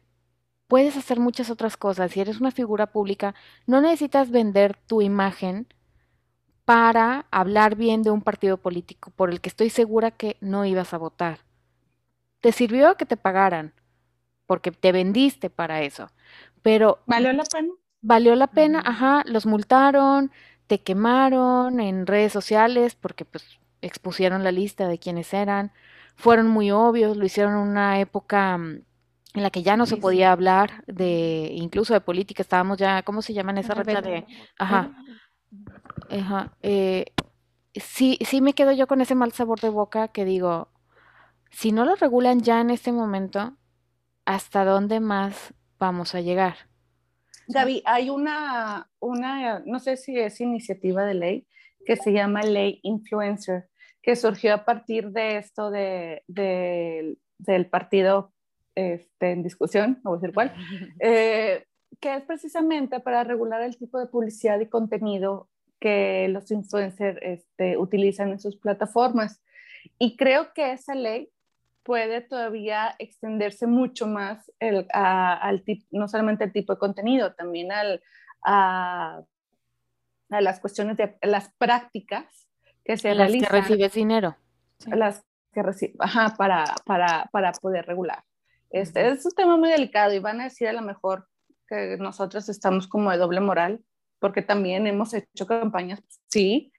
puedes 0.67 0.97
hacer 0.97 1.19
muchas 1.19 1.49
otras 1.49 1.77
cosas. 1.77 2.11
Si 2.11 2.19
eres 2.19 2.41
una 2.41 2.51
figura 2.51 2.87
pública, 2.87 3.33
no 3.65 3.81
necesitas 3.81 4.29
vender 4.29 4.77
tu 4.87 5.01
imagen 5.01 5.67
para 6.69 7.25
hablar 7.31 7.75
bien 7.75 8.03
de 8.03 8.11
un 8.11 8.21
partido 8.21 8.57
político 8.57 9.09
por 9.15 9.31
el 9.31 9.41
que 9.41 9.49
estoy 9.49 9.71
segura 9.71 10.11
que 10.11 10.37
no 10.39 10.65
ibas 10.65 10.93
a 10.93 10.99
votar. 10.99 11.39
Te 12.41 12.51
sirvió 12.51 12.95
que 12.95 13.07
te 13.07 13.17
pagaran, 13.17 13.73
porque 14.45 14.69
te 14.69 14.91
vendiste 14.91 15.49
para 15.49 15.81
eso. 15.81 16.11
Pero... 16.61 16.99
¿Valió 17.07 17.33
la 17.33 17.43
pena? 17.43 17.69
Valió 18.01 18.35
la 18.35 18.45
pena, 18.45 18.83
ajá, 18.85 19.23
los 19.25 19.47
multaron, 19.47 20.29
te 20.67 20.79
quemaron 20.79 21.79
en 21.79 22.05
redes 22.05 22.33
sociales 22.33 22.93
porque 22.93 23.25
pues 23.25 23.43
expusieron 23.81 24.43
la 24.43 24.51
lista 24.51 24.87
de 24.87 24.99
quienes 24.99 25.33
eran, 25.33 25.71
fueron 26.17 26.47
muy 26.47 26.69
obvios, 26.69 27.17
lo 27.17 27.25
hicieron 27.25 27.53
en 27.53 27.67
una 27.67 27.99
época 27.99 28.59
mm, 28.59 28.83
en 29.33 29.43
la 29.43 29.49
que 29.49 29.63
ya 29.63 29.75
no 29.75 29.87
se 29.87 29.97
podía 29.97 30.31
hablar 30.31 30.83
de 30.85 31.49
incluso 31.51 31.95
de 31.95 32.01
política, 32.01 32.43
estábamos 32.43 32.77
ya, 32.77 33.01
¿cómo 33.01 33.23
se 33.23 33.33
llama 33.33 33.53
en 33.53 33.57
esa 33.57 33.73
regla 33.73 34.03
de 34.03 34.27
ajá, 34.59 34.91
Ajá. 36.09 36.53
Eh, 36.61 37.05
sí, 37.73 38.17
sí 38.21 38.41
me 38.41 38.53
quedo 38.53 38.71
yo 38.71 38.87
con 38.87 39.01
ese 39.01 39.15
mal 39.15 39.31
sabor 39.31 39.59
de 39.59 39.69
boca 39.69 40.09
que 40.09 40.25
digo, 40.25 40.69
si 41.51 41.71
no 41.71 41.85
lo 41.85 41.95
regulan 41.95 42.41
ya 42.41 42.61
en 42.61 42.69
este 42.69 42.91
momento, 42.91 43.57
¿hasta 44.25 44.65
dónde 44.65 44.99
más 44.99 45.53
vamos 45.79 46.15
a 46.15 46.21
llegar? 46.21 46.55
Gaby, 47.47 47.81
hay 47.85 48.09
una, 48.09 48.89
una, 48.99 49.59
no 49.65 49.79
sé 49.79 49.97
si 49.97 50.19
es 50.19 50.39
iniciativa 50.39 51.03
de 51.03 51.15
ley, 51.15 51.47
que 51.85 51.95
se 51.95 52.13
llama 52.13 52.43
Ley 52.43 52.79
Influencer, 52.83 53.69
que 54.03 54.15
surgió 54.15 54.53
a 54.53 54.65
partir 54.65 55.09
de 55.09 55.37
esto 55.37 55.71
de, 55.71 56.23
del 56.27 57.69
partido 57.69 58.33
este, 58.75 59.31
en 59.31 59.41
discusión, 59.41 59.99
no 60.03 60.11
voy 60.11 60.17
a 60.17 60.21
decir 60.21 60.33
cuál, 60.33 60.53
eh, 60.99 61.65
que 61.99 62.15
es 62.15 62.23
precisamente 62.23 62.99
para 62.99 63.23
regular 63.23 63.61
el 63.61 63.77
tipo 63.77 63.99
de 63.99 64.07
publicidad 64.07 64.59
y 64.59 64.67
contenido 64.67 65.49
que 65.79 66.27
los 66.29 66.51
influencers 66.51 67.17
este, 67.21 67.77
utilizan 67.77 68.29
en 68.29 68.39
sus 68.39 68.57
plataformas. 68.57 69.41
Y 69.97 70.17
creo 70.17 70.53
que 70.53 70.73
esa 70.73 70.95
ley 70.95 71.31
puede 71.83 72.21
todavía 72.21 72.95
extenderse 72.99 73.65
mucho 73.65 74.07
más 74.07 74.51
el, 74.59 74.85
al 74.91 75.63
no 75.91 76.07
solamente 76.07 76.43
el 76.43 76.51
tipo 76.51 76.73
de 76.73 76.79
contenido, 76.79 77.33
también 77.33 77.71
al, 77.71 78.01
a, 78.43 79.21
las 80.29 80.59
cuestiones 80.59 80.97
de 80.97 81.17
las 81.23 81.49
prácticas 81.57 82.25
que 82.83 82.97
se 82.97 83.15
las 83.15 83.29
realizan. 83.29 83.49
que 83.49 83.61
recibes 83.61 83.93
dinero. 83.93 84.37
Las 84.87 85.23
que 85.51 85.63
recibe, 85.63 85.93
ajá, 85.99 86.35
para, 86.37 86.65
para, 86.85 87.29
para 87.31 87.51
poder 87.53 87.85
regular. 87.85 88.23
Este 88.69 89.09
es 89.09 89.25
un 89.25 89.31
tema 89.31 89.57
muy 89.57 89.69
delicado 89.69 90.13
y 90.13 90.19
van 90.19 90.41
a 90.41 90.43
decir 90.43 90.67
a 90.67 90.73
lo 90.73 90.81
mejor 90.81 91.27
que 91.69 91.97
nosotros 91.97 92.49
estamos 92.49 92.87
como 92.87 93.11
de 93.11 93.17
doble 93.17 93.39
moral, 93.39 93.81
porque 94.19 94.41
también 94.41 94.87
hemos 94.87 95.13
hecho 95.13 95.45
campañas, 95.45 96.01
sí, 96.27 96.73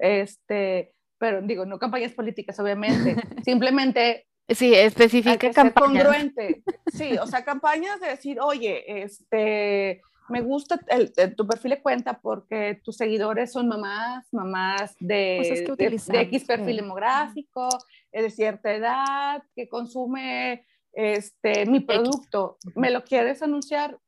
este, 0.00 0.92
pero 1.18 1.42
digo, 1.42 1.64
no 1.64 1.78
campañas 1.78 2.12
políticas, 2.12 2.58
obviamente, 2.60 3.16
simplemente 3.44 4.26
Sí, 4.48 4.72
especifica 4.74 5.50
campañas. 5.50 6.04
congruente. 6.04 6.62
Sí, 6.92 7.16
o 7.18 7.26
sea, 7.26 7.44
campañas 7.44 8.00
de 8.00 8.08
decir, 8.08 8.38
oye, 8.40 9.02
este, 9.02 10.02
me 10.28 10.40
gusta 10.40 10.80
el, 10.88 11.12
tu 11.34 11.46
perfil 11.46 11.72
de 11.72 11.82
cuenta 11.82 12.20
porque 12.20 12.80
tus 12.84 12.96
seguidores 12.96 13.52
son 13.52 13.68
mamás, 13.68 14.26
mamás 14.32 14.94
de, 15.00 15.64
pues 15.66 16.06
de, 16.06 16.20
X 16.22 16.44
perfil 16.44 16.76
demográfico, 16.76 17.68
de 18.12 18.30
cierta 18.30 18.72
edad, 18.72 19.42
que 19.54 19.68
consume 19.68 20.64
este, 20.92 21.66
mi 21.66 21.80
producto. 21.80 22.58
¿Me 22.74 22.90
lo 22.90 23.02
quieres 23.02 23.42
anunciar? 23.42 23.98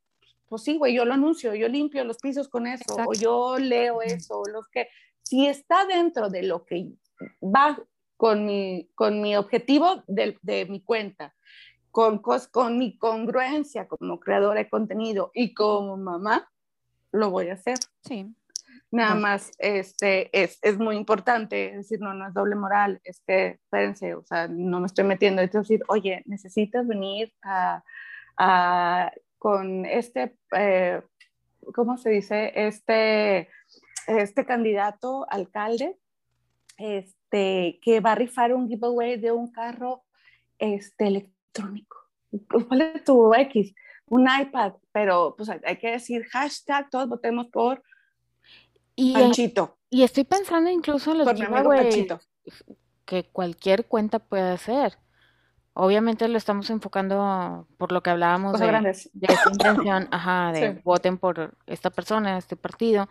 Pues 0.48 0.62
sí, 0.62 0.78
güey, 0.78 0.94
yo 0.94 1.04
lo 1.04 1.14
anuncio, 1.14 1.54
yo 1.54 1.68
limpio 1.68 2.04
los 2.04 2.18
pisos 2.18 2.48
con 2.48 2.66
eso, 2.66 2.96
o 3.06 3.12
yo 3.12 3.58
leo 3.58 4.02
eso, 4.02 4.42
los 4.52 4.66
que, 4.68 4.88
si 5.22 5.46
está 5.46 5.84
dentro 5.84 6.30
de 6.30 6.42
lo 6.42 6.64
que 6.64 6.92
va 7.42 7.78
con 8.16 8.46
mi, 8.46 8.88
con 8.94 9.20
mi 9.20 9.36
objetivo 9.36 10.02
de, 10.06 10.38
de 10.42 10.66
mi 10.66 10.80
cuenta, 10.80 11.34
con, 11.90 12.20
con 12.50 12.78
mi 12.78 12.96
congruencia 12.96 13.86
como 13.88 14.20
creadora 14.20 14.60
de 14.60 14.70
contenido 14.70 15.30
y 15.34 15.54
como 15.54 15.96
mamá, 15.96 16.50
lo 17.12 17.30
voy 17.30 17.48
a 17.48 17.54
hacer. 17.54 17.78
Sí. 18.04 18.34
Nada 18.90 19.14
más, 19.14 19.50
este, 19.58 20.30
es, 20.32 20.58
es, 20.62 20.78
muy 20.78 20.96
importante, 20.96 21.76
decir, 21.76 22.00
no, 22.00 22.14
no 22.14 22.28
es 22.28 22.32
doble 22.32 22.54
moral, 22.54 23.00
es 23.04 23.20
que, 23.26 23.58
espérense, 23.62 24.14
o 24.14 24.24
sea, 24.24 24.48
no 24.48 24.80
me 24.80 24.86
estoy 24.86 25.04
metiendo, 25.04 25.42
es 25.42 25.52
decir, 25.52 25.82
oye, 25.88 26.22
necesitas 26.24 26.86
venir 26.86 27.34
a, 27.42 27.84
a 28.38 29.12
con 29.38 29.86
este, 29.86 30.36
eh, 30.56 31.02
¿cómo 31.74 31.96
se 31.96 32.10
dice? 32.10 32.52
Este, 32.54 33.48
este 34.06 34.44
candidato 34.44 35.26
alcalde, 35.30 35.96
este, 36.76 37.78
que 37.82 38.00
va 38.00 38.12
a 38.12 38.16
rifar 38.16 38.54
un 38.54 38.68
giveaway 38.68 39.18
de 39.18 39.32
un 39.32 39.50
carro 39.50 40.04
este, 40.58 41.06
electrónico. 41.06 41.96
¿Cuál 42.68 42.82
es 42.82 43.04
tu 43.04 43.34
X? 43.34 43.74
Un 44.06 44.26
iPad, 44.40 44.74
pero 44.92 45.34
pues 45.36 45.48
hay 45.50 45.76
que 45.76 45.90
decir 45.90 46.24
hashtag, 46.30 46.88
todos 46.90 47.08
votemos 47.08 47.46
por 47.48 47.82
y, 49.00 49.12
Panchito. 49.12 49.78
Y 49.90 50.02
estoy 50.02 50.24
pensando 50.24 50.68
incluso 50.70 51.12
en 51.12 51.18
los 51.18 51.32
giveaways 51.32 52.08
que 53.04 53.22
cualquier 53.30 53.86
cuenta 53.86 54.18
puede 54.18 54.50
hacer. 54.50 54.98
Obviamente 55.80 56.26
lo 56.26 56.36
estamos 56.36 56.70
enfocando 56.70 57.64
por 57.76 57.92
lo 57.92 58.02
que 58.02 58.10
hablábamos 58.10 58.58
de, 58.58 58.66
de, 58.66 58.90
esta 59.28 59.50
intención, 59.52 60.08
ajá, 60.10 60.50
de 60.50 60.80
voten 60.82 61.18
por 61.18 61.54
esta 61.68 61.90
persona, 61.90 62.36
este 62.36 62.56
partido, 62.56 63.06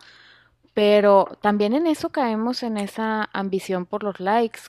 pero 0.74 1.38
también 1.40 1.72
en 1.72 1.86
eso 1.86 2.10
caemos 2.10 2.62
en 2.62 2.76
esa 2.76 3.30
ambición 3.32 3.86
por 3.86 4.04
los 4.04 4.20
likes. 4.20 4.60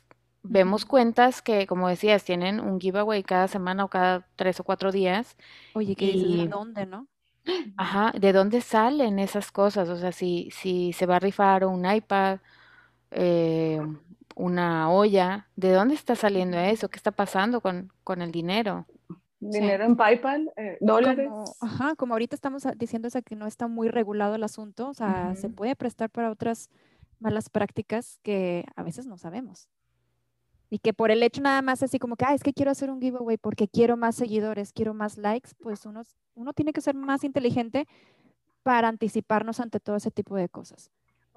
Vemos 0.44 0.86
cuentas 0.86 1.42
que, 1.42 1.68
como 1.68 1.90
decías, 1.90 2.24
tienen 2.24 2.62
un 2.62 2.80
giveaway 2.80 3.22
cada 3.22 3.50
semana 3.50 3.84
o 3.84 3.90
cada 3.90 4.26
tres 4.38 4.62
o 4.62 4.64
cuatro 4.64 4.94
días. 4.94 5.36
Oye, 5.74 5.98
¿qué 5.98 6.06
dices? 6.14 6.38
¿De 6.38 6.48
dónde, 6.48 6.86
no? 6.86 7.06
Ajá, 7.76 8.14
¿de 8.18 8.32
dónde 8.32 8.62
salen 8.62 9.20
esas 9.20 9.52
cosas? 9.52 9.90
O 9.90 9.98
sea, 9.98 10.14
si, 10.14 10.50
si 10.52 10.94
se 10.94 11.06
va 11.06 11.18
a 11.18 11.20
rifar 11.20 11.66
un 11.66 11.86
iPad, 11.86 12.40
eh, 13.12 13.82
una 14.39 14.89
olla, 14.89 15.49
¿de 15.58 15.73
dónde 15.73 15.95
está 15.95 16.15
saliendo 16.15 16.58
eso? 16.58 16.89
¿Qué 16.89 16.97
está 16.97 17.12
pasando 17.12 17.60
con, 17.60 17.91
con 18.06 18.21
el 18.21 18.32
dinero? 18.32 18.88
Dinero 19.41 19.84
en 19.84 19.97
PayPal, 19.97 20.52
eh, 20.56 20.78
dólares. 20.80 21.28
Como, 21.30 21.43
ajá, 21.60 21.95
como 21.95 22.13
ahorita 22.13 22.36
estamos 22.36 22.63
diciendo 22.78 23.10
esa 23.10 23.21
que 23.21 23.36
no 23.36 23.47
está 23.47 23.67
muy 23.67 23.89
regulado 23.89 24.36
el 24.36 24.43
asunto, 24.43 24.89
o 24.89 24.93
sea, 24.93 25.36
se 25.36 25.49
puede 25.49 25.75
prestar 25.75 26.10
para 26.10 26.32
otras 26.32 26.69
malas 27.19 27.49
prácticas 27.49 28.19
que 28.23 28.65
a 28.75 28.84
veces 28.84 29.06
no 29.06 29.17
sabemos. 29.17 29.67
Y 30.69 30.80
que 30.80 30.93
por 30.93 31.12
el 31.12 31.21
hecho 31.21 31.41
nada 31.41 31.62
más 31.62 31.84
así 31.84 31.99
como 31.99 32.15
que, 32.15 32.25
ah, 32.25 32.34
es 32.34 32.43
que 32.43 32.54
quiero 32.54 32.71
hacer 32.71 32.89
un 32.89 33.02
giveaway 33.02 33.38
porque 33.38 33.67
quiero 33.67 33.97
más 33.97 34.15
seguidores, 34.15 34.71
quiero 34.71 34.93
más 34.93 35.17
likes, 35.17 35.52
pues 35.60 35.86
uno, 35.86 36.04
uno 36.36 36.54
tiene 36.54 36.71
que 36.71 36.82
ser 36.82 36.95
más 36.95 37.23
inteligente 37.23 37.88
para 38.63 38.88
anticiparnos 38.88 39.60
ante 39.60 39.80
todo 39.80 39.97
ese 39.97 40.12
tipo 40.12 40.36
de 40.36 40.47
cosas. 40.47 40.91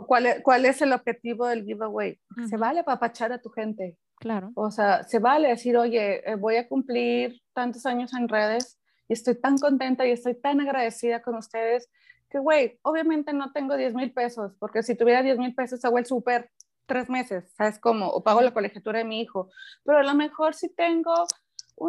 ¿Cuál 0.06 0.26
es, 0.26 0.42
cuál 0.42 0.64
es 0.64 0.80
el 0.82 0.92
objetivo 0.92 1.46
del 1.46 1.64
giveaway? 1.64 2.18
Se 2.48 2.56
vale 2.56 2.80
apapachar 2.80 3.32
a 3.32 3.40
tu 3.40 3.50
gente. 3.50 3.96
Claro. 4.16 4.52
O 4.54 4.70
sea, 4.70 5.02
se 5.04 5.18
vale 5.18 5.48
decir, 5.48 5.76
oye, 5.76 6.28
eh, 6.30 6.36
voy 6.36 6.56
a 6.56 6.68
cumplir 6.68 7.40
tantos 7.52 7.86
años 7.86 8.14
en 8.14 8.28
redes 8.28 8.78
y 9.08 9.14
estoy 9.14 9.40
tan 9.40 9.58
contenta 9.58 10.06
y 10.06 10.12
estoy 10.12 10.34
tan 10.40 10.60
agradecida 10.60 11.22
con 11.22 11.34
ustedes 11.36 11.88
que, 12.30 12.38
güey, 12.38 12.78
obviamente 12.82 13.32
no 13.32 13.52
tengo 13.52 13.76
10 13.76 13.94
mil 13.94 14.12
pesos, 14.12 14.52
porque 14.58 14.82
si 14.82 14.96
tuviera 14.96 15.22
10 15.22 15.38
mil 15.38 15.54
pesos 15.54 15.84
hago 15.84 15.98
el 15.98 16.06
súper 16.06 16.50
tres 16.86 17.08
meses, 17.08 17.52
¿sabes 17.56 17.78
cómo? 17.78 18.08
O 18.08 18.22
pago 18.22 18.40
la 18.40 18.52
colegiatura 18.52 18.98
de 18.98 19.04
mi 19.04 19.20
hijo. 19.20 19.50
Pero 19.84 19.98
a 19.98 20.02
lo 20.02 20.14
mejor 20.14 20.54
si 20.54 20.68
tengo 20.74 21.14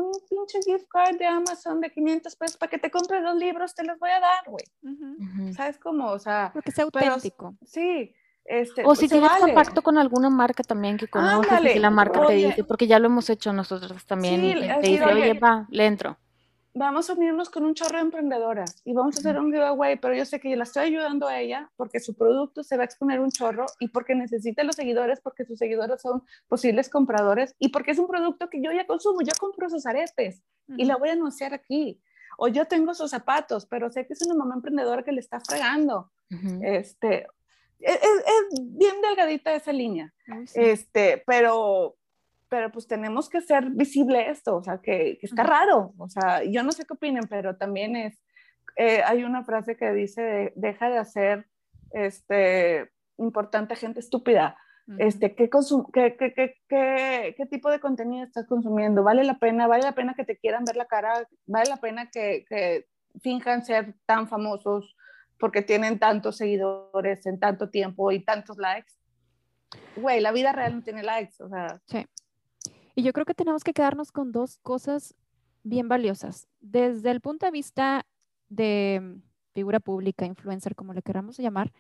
un 0.02 0.12
pinche 0.30 0.60
gift 0.64 0.88
card 0.90 1.18
de 1.18 1.26
Amazon 1.26 1.80
de 1.82 1.92
500 1.92 2.36
pesos 2.36 2.58
para 2.58 2.70
que 2.70 2.78
te 2.78 2.90
compres 2.90 3.24
dos 3.24 3.36
libros, 3.36 3.76
te 3.76 3.84
los 3.84 4.00
voy 4.00 4.10
a 4.10 4.20
dar, 4.20 4.44
güey. 4.48 5.54
¿Sabes 5.54 5.78
cómo? 5.78 6.12
O 6.12 6.20
sea, 6.20 6.52
porque 6.54 6.72
sea 6.72 6.86
auténtico. 6.86 7.56
sí. 7.66 8.14
Este, 8.46 8.84
o 8.86 8.94
si 8.94 9.08
tienes 9.08 9.32
contacto 9.40 9.82
con 9.82 9.98
alguna 9.98 10.30
marca 10.30 10.64
también 10.64 10.98
que 10.98 11.08
conoces 11.08 11.76
y 11.78 11.80
la 11.80 11.90
marca 11.90 12.28
te 12.28 12.34
dice, 12.34 12.66
porque 12.66 12.88
ya 12.88 13.00
lo 13.00 13.06
hemos 13.06 13.30
hecho 13.30 13.54
nosotros 13.54 14.06
también, 14.06 14.42
sí, 14.42 14.48
y 14.50 14.82
te 14.82 14.88
dice, 14.90 15.06
oye, 15.06 15.40
va, 15.40 15.66
le 15.70 15.86
entro 15.86 16.18
vamos 16.74 17.10
a 17.10 17.14
unirnos 17.14 17.50
con 17.50 17.66
un 17.66 17.76
chorro 17.76 17.98
de 17.98 18.04
emprendedoras 18.04 18.82
y 18.84 18.94
vamos 18.94 19.16
a 19.16 19.20
hacer 19.20 19.40
un 19.40 19.52
giveaway, 19.52 19.98
pero 19.98 20.16
yo 20.16 20.26
sé 20.26 20.40
que 20.40 20.50
yo 20.50 20.56
la 20.56 20.64
estoy 20.64 20.86
ayudando 20.86 21.28
a 21.28 21.40
ella 21.40 21.70
porque 21.76 22.00
su 22.00 22.16
producto 22.16 22.64
se 22.64 22.78
va 22.78 22.84
a 22.84 22.86
exponer 22.86 23.20
un 23.20 23.30
chorro 23.30 23.66
y 23.80 23.90
porque 23.90 24.16
necesita 24.16 24.64
los 24.64 24.76
seguidores, 24.76 25.22
porque 25.22 25.46
sus 25.46 25.60
seguidores 25.60 26.02
son 26.02 26.24
posibles 26.48 26.90
compradores 26.90 27.56
y 27.60 27.70
porque 27.70 27.92
es 27.92 28.00
un 28.00 28.08
producto 28.08 28.50
que 28.50 28.62
yo 28.62 28.72
ya 28.72 28.88
consumo, 28.88 29.22
yo 29.22 29.34
compro 29.40 29.70
sus 29.70 29.86
aretes 29.86 30.42
y 30.78 30.86
la 30.86 30.98
voy 30.98 31.10
a 31.10 31.14
anunciar 31.14 31.54
aquí. 31.54 32.02
O 32.38 32.48
yo 32.48 32.66
tengo 32.66 32.96
sus 32.96 33.12
zapatos, 33.12 33.68
pero 33.68 33.92
sé 33.92 34.08
que 34.08 34.14
es 34.14 34.22
una 34.26 34.34
mamá 34.34 34.56
emprendedora 34.56 35.04
que 35.04 35.12
le 35.12 35.20
está 35.20 35.40
fregando. 35.40 36.12
Este, 36.64 37.28
es, 37.80 37.96
es, 38.02 38.60
bien 38.60 38.96
delgadita 39.02 39.54
esa 39.54 39.72
línea. 39.72 40.12
Este, 40.56 41.24
pero 41.28 41.96
pero 42.54 42.72
pues 42.72 42.86
tenemos 42.86 43.30
que 43.30 43.42
ser 43.42 43.72
visible 43.72 44.30
esto, 44.30 44.58
o 44.58 44.64
sea, 44.64 44.78
que, 44.78 45.18
está 45.24 45.42
raro, 45.42 45.96
o 45.98 46.08
sea, 46.08 46.44
yo 46.44 46.62
no 46.62 46.72
sé 46.72 46.86
qué 46.86 46.94
opinen, 46.94 47.24
pero 47.28 47.58
también 47.58 47.96
es, 47.96 48.22
eh, 48.76 49.02
hay 49.04 49.24
una 49.24 49.44
frase 49.44 49.76
que 49.76 49.92
dice, 49.92 50.54
deja 50.56 50.88
de 50.92 51.00
hacer, 51.00 51.48
este, 51.94 52.92
importante 53.18 53.76
gente 53.76 54.02
estúpida, 54.02 54.56
este, 55.00 55.34
¿qué, 55.34 55.50
qué, 55.50 56.16
qué, 56.16 56.36
qué, 56.70 57.34
qué, 57.36 57.46
tipo 57.48 57.72
de 57.72 57.80
contenido 57.80 58.24
estás 58.24 58.46
consumiendo? 58.46 59.02
¿Vale 59.02 59.24
la 59.24 59.40
pena? 59.40 59.66
¿Vale 59.66 59.82
la 59.82 59.96
pena 59.96 60.14
que 60.14 60.24
te 60.24 60.38
quieran 60.38 60.64
ver 60.64 60.76
la 60.76 60.86
cara? 60.86 61.28
¿Vale 61.48 61.72
la 61.72 61.78
pena 61.78 62.12
que, 62.12 62.46
que 62.48 62.86
finjan 63.24 63.66
ser 63.66 63.96
tan 64.06 64.28
famosos 64.28 64.96
porque 65.40 65.64
tienen 65.64 65.98
tantos 65.98 66.38
seguidores 66.38 67.26
en 67.26 67.40
tanto 67.40 67.72
tiempo 67.72 68.12
y 68.12 68.24
tantos 68.24 68.60
likes? 68.60 68.94
Güey, 69.96 70.22
la 70.22 70.32
vida 70.32 70.52
real 70.52 70.76
no 70.76 70.84
tiene 70.84 71.02
likes, 71.02 71.42
o 71.42 71.50
sea. 71.50 71.82
Sí. 71.88 72.06
Y 72.96 73.04
yo 73.04 73.14
creo 73.14 73.26
que 73.26 73.34
tenemos 73.34 73.64
que 73.64 73.74
quedarnos 73.74 74.12
con 74.12 74.32
dos 74.32 74.58
cosas 74.60 75.16
bien 75.64 75.88
valiosas. 75.88 76.48
Desde 76.60 77.12
el 77.12 77.22
punto 77.22 77.46
de 77.46 77.52
vista 77.52 78.06
de 78.50 79.20
figura 79.54 79.80
pública, 79.80 80.26
influencer, 80.26 80.76
como 80.76 80.94
le 80.94 81.02
queramos 81.02 81.38
llamar, 81.38 81.72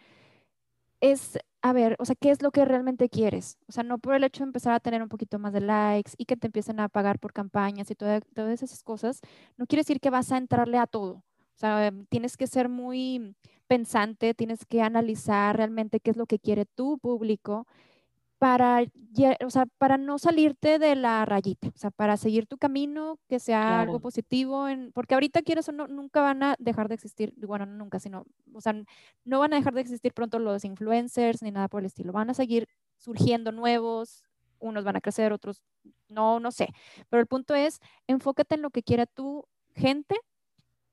es, 1.01 1.37
a 1.61 1.73
ver, 1.73 1.97
o 1.99 2.05
sea, 2.05 2.15
¿qué 2.15 2.31
es 2.31 2.41
lo 2.41 2.51
que 2.51 2.63
realmente 2.65 3.09
quieres? 3.09 3.57
O 3.67 3.71
sea, 3.71 3.83
no 3.83 3.97
por 3.97 4.15
el 4.15 4.23
hecho 4.23 4.43
de 4.43 4.49
empezar 4.49 4.73
a 4.73 4.79
tener 4.79 5.03
un 5.03 5.09
poquito 5.09 5.37
más 5.37 5.51
de 5.51 5.61
likes 5.61 6.13
y 6.17 6.25
que 6.25 6.37
te 6.37 6.47
empiecen 6.47 6.79
a 6.79 6.87
pagar 6.87 7.19
por 7.19 7.33
campañas 7.33 7.91
y 7.91 7.95
todas 7.95 8.23
esas 8.63 8.83
cosas, 8.83 9.19
no 9.57 9.67
quiere 9.67 9.81
decir 9.81 9.99
que 9.99 10.09
vas 10.09 10.31
a 10.31 10.37
entrarle 10.37 10.77
a 10.77 10.87
todo. 10.87 11.15
O 11.15 11.57
sea, 11.57 11.91
tienes 12.09 12.37
que 12.37 12.47
ser 12.47 12.69
muy 12.69 13.35
pensante, 13.67 14.33
tienes 14.33 14.65
que 14.65 14.81
analizar 14.81 15.57
realmente 15.57 15.99
qué 15.99 16.11
es 16.11 16.17
lo 16.17 16.25
que 16.25 16.39
quiere 16.39 16.65
tu 16.65 16.97
público 16.97 17.67
para, 18.43 18.83
o 19.45 19.49
sea, 19.49 19.65
para 19.77 19.97
no 19.97 20.19
salirte 20.19 20.77
de 20.77 20.97
la 20.97 21.23
rayita, 21.23 21.69
o 21.69 21.77
sea, 21.77 21.91
para 21.91 22.17
seguir 22.17 22.45
tu 22.45 22.57
camino, 22.57 23.17
que 23.29 23.39
sea 23.39 23.79
algo 23.79 24.01
positivo, 24.01 24.67
en, 24.67 24.91
porque 24.91 25.13
ahorita 25.13 25.43
quieres 25.43 25.69
o 25.69 25.71
no, 25.71 25.87
nunca 25.87 26.19
van 26.19 26.43
a 26.43 26.55
dejar 26.59 26.89
de 26.89 26.95
existir, 26.95 27.33
bueno, 27.37 27.65
no 27.65 27.77
nunca, 27.77 28.01
sino, 28.01 28.25
o 28.53 28.59
sea, 28.59 28.75
no 29.23 29.39
van 29.39 29.53
a 29.53 29.55
dejar 29.55 29.73
de 29.73 29.79
existir 29.79 30.13
pronto 30.13 30.39
los 30.39 30.65
influencers 30.65 31.41
ni 31.41 31.51
nada 31.51 31.69
por 31.69 31.79
el 31.79 31.85
estilo, 31.85 32.11
van 32.11 32.31
a 32.31 32.33
seguir 32.33 32.67
surgiendo 32.97 33.53
nuevos, 33.53 34.25
unos 34.59 34.83
van 34.83 34.97
a 34.97 35.01
crecer, 35.01 35.31
otros 35.31 35.63
no, 36.09 36.41
no 36.41 36.51
sé, 36.51 36.67
pero 37.07 37.21
el 37.21 37.27
punto 37.27 37.55
es, 37.55 37.79
enfócate 38.07 38.55
en 38.55 38.61
lo 38.61 38.71
que 38.71 38.83
quiera 38.83 39.05
tu 39.05 39.45
gente 39.73 40.17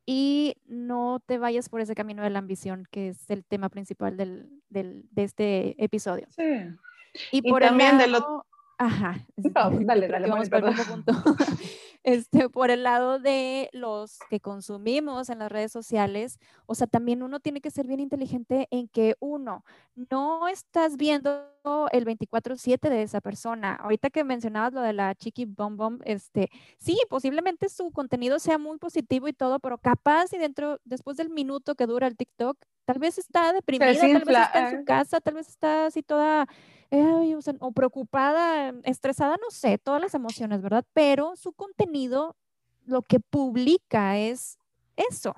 y 0.07 0.55
no 0.67 1.21
te 1.27 1.37
vayas 1.39 1.69
por 1.69 1.81
ese 1.81 1.97
camino 1.97 2.23
de 2.23 2.31
la 2.31 2.39
ambición, 2.39 2.87
que 2.93 3.09
es 3.09 3.29
el 3.29 3.45
tema 3.45 3.71
principal 3.71 4.17
del, 4.17 4.49
del, 4.69 5.09
de 5.11 5.25
este 5.25 5.85
episodio. 5.85 6.29
Sí. 6.31 6.77
Y, 7.33 7.43
por 7.43 7.63
también 7.63 7.99
de 7.99 8.07
lo... 8.07 8.47
Ajá. 8.79 9.27
dale, 9.37 10.09
dale, 10.09 10.29
vamos 10.29 10.49
el 10.51 10.87
punto. 10.87 11.13
este, 12.03 12.49
por 12.49 12.71
el 12.71 12.83
lado 12.83 13.19
de 13.19 13.69
los 13.73 14.19
que 14.31 14.41
consumimos 14.41 15.29
en 15.29 15.41
las 15.41 15.53
redes 15.53 15.71
sociales, 15.71 16.39
o 16.65 16.75
sea, 16.75 16.87
también 16.87 17.23
uno 17.23 17.41
tiene 17.41 17.61
que 17.61 17.71
ser 17.71 17.87
bien 17.87 18.01
inteligente 18.01 18.69
en 18.71 18.89
que 18.89 19.17
uno, 19.21 19.67
no 19.95 20.49
estás 20.49 20.97
viendo 20.97 21.45
el 21.93 22.07
24/7 22.07 22.89
de 22.89 23.03
esa 23.03 23.21
persona. 23.21 23.75
Ahorita 23.75 24.09
que 24.09 24.25
mencionabas 24.25 24.73
lo 24.73 24.81
de 24.81 24.95
la 24.95 25.15
Chiqui 25.15 25.45
Bom 25.45 25.77
Bom, 25.77 25.99
este, 26.05 26.49
sí, 26.79 26.99
posiblemente 27.11 27.69
su 27.69 27.91
contenido 27.91 28.39
sea 28.39 28.57
muy 28.57 28.79
positivo 28.79 29.29
y 29.29 29.35
todo, 29.35 29.59
pero 29.59 29.77
capaz 29.77 30.33
y 30.33 30.39
dentro, 30.39 30.81
después 30.85 31.19
del 31.19 31.29
minuto 31.29 31.75
que 31.75 31.87
dura 31.87 32.07
el 32.07 32.17
TikTok, 32.17 32.57
tal 32.87 32.99
vez 32.99 33.19
está 33.19 33.53
deprimida, 33.53 33.93
tal 33.93 34.25
vez 34.25 34.39
está 34.39 34.71
en 34.71 34.79
su 34.79 34.85
casa, 34.87 35.21
tal 35.21 35.35
vez 35.35 35.49
está 35.49 35.87
así 35.87 36.03
toda 36.03 36.49
o, 36.91 37.73
preocupada, 37.73 38.75
estresada, 38.85 39.37
no 39.37 39.51
sé, 39.51 39.79
todas 39.79 40.01
las 40.01 40.15
emociones, 40.15 40.61
¿verdad? 40.61 40.85
Pero 40.93 41.37
su 41.37 41.53
contenido, 41.53 42.37
lo 42.85 43.03
que 43.03 43.21
publica 43.21 44.19
es 44.19 44.59
eso. 44.97 45.35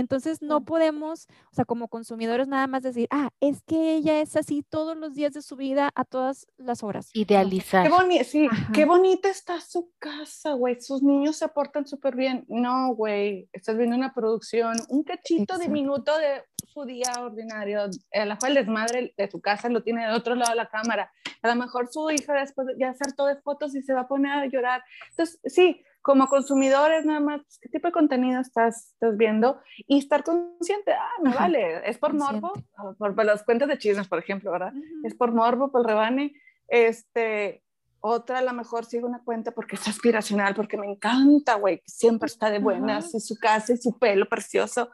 Entonces 0.00 0.42
no 0.42 0.62
podemos, 0.64 1.28
o 1.52 1.54
sea, 1.54 1.64
como 1.64 1.88
consumidores 1.88 2.48
nada 2.48 2.66
más 2.66 2.82
decir, 2.82 3.06
ah, 3.10 3.30
es 3.40 3.62
que 3.62 3.94
ella 3.94 4.20
es 4.20 4.36
así 4.36 4.64
todos 4.68 4.96
los 4.96 5.14
días 5.14 5.32
de 5.32 5.42
su 5.42 5.56
vida 5.56 5.90
a 5.94 6.04
todas 6.04 6.46
las 6.56 6.82
horas. 6.82 7.10
Idealizar. 7.14 7.88
Qué, 7.88 8.24
sí, 8.24 8.48
qué 8.72 8.84
bonita 8.84 9.28
está 9.28 9.60
su 9.60 9.92
casa, 9.98 10.54
güey. 10.54 10.80
Sus 10.80 11.02
niños 11.02 11.36
se 11.36 11.48
portan 11.48 11.86
súper 11.86 12.16
bien. 12.16 12.44
No, 12.48 12.94
güey, 12.94 13.48
estás 13.52 13.76
viendo 13.76 13.96
una 13.96 14.12
producción, 14.12 14.76
un 14.88 15.04
cachito 15.04 15.58
diminuto 15.58 16.16
de 16.18 16.42
su 16.72 16.84
día 16.84 17.12
ordinario, 17.20 17.82
a 18.12 18.24
la 18.24 18.38
cual 18.38 18.54
desmadre 18.54 19.14
de 19.16 19.30
su 19.30 19.40
casa 19.40 19.68
lo 19.68 19.82
tiene 19.82 20.06
de 20.06 20.12
otro 20.12 20.34
lado 20.34 20.50
de 20.50 20.56
la 20.56 20.68
cámara. 20.68 21.12
A 21.42 21.48
lo 21.48 21.56
mejor 21.56 21.88
su 21.90 22.10
hija 22.10 22.34
después 22.34 22.68
de 22.76 22.84
hacer 22.84 23.12
todo 23.14 23.26
de 23.26 23.36
fotos 23.36 23.74
y 23.74 23.82
se 23.82 23.94
va 23.94 24.02
a 24.02 24.08
poner 24.08 24.32
a 24.32 24.46
llorar. 24.46 24.82
Entonces, 25.10 25.40
sí, 25.44 25.82
como 26.02 26.28
consumidores 26.28 27.04
nada 27.04 27.20
más, 27.20 27.40
¿qué 27.60 27.68
tipo 27.68 27.88
de 27.88 27.92
contenido 27.92 28.40
estás, 28.40 28.92
estás 28.92 29.16
viendo? 29.16 29.60
Y 29.86 29.98
estar 29.98 30.24
consciente, 30.24 30.92
ah, 30.92 31.22
me 31.22 31.34
vale, 31.34 31.88
es 31.88 31.98
por 31.98 32.14
morbo, 32.14 32.52
por, 32.98 33.14
por, 33.14 33.24
las 33.24 33.42
cuentas 33.42 33.68
de 33.68 33.78
chismes, 33.78 34.08
por 34.08 34.18
ejemplo, 34.18 34.50
¿verdad? 34.50 34.72
Es 35.04 35.14
por 35.14 35.32
morbo, 35.32 35.70
por 35.70 35.86
rebane. 35.86 36.34
Este, 36.68 37.62
otra 38.00 38.38
a 38.38 38.42
lo 38.42 38.52
mejor 38.54 38.86
sigue 38.86 39.04
una 39.04 39.22
cuenta 39.22 39.52
porque 39.52 39.76
es 39.76 39.86
aspiracional, 39.88 40.54
porque 40.54 40.78
me 40.78 40.90
encanta, 40.90 41.54
güey, 41.54 41.82
siempre 41.86 42.26
está 42.26 42.50
de 42.50 42.60
buenas, 42.60 43.14
y 43.14 43.20
su 43.20 43.36
casa 43.36 43.74
y 43.74 43.76
su 43.76 43.98
pelo 43.98 44.26
precioso. 44.26 44.90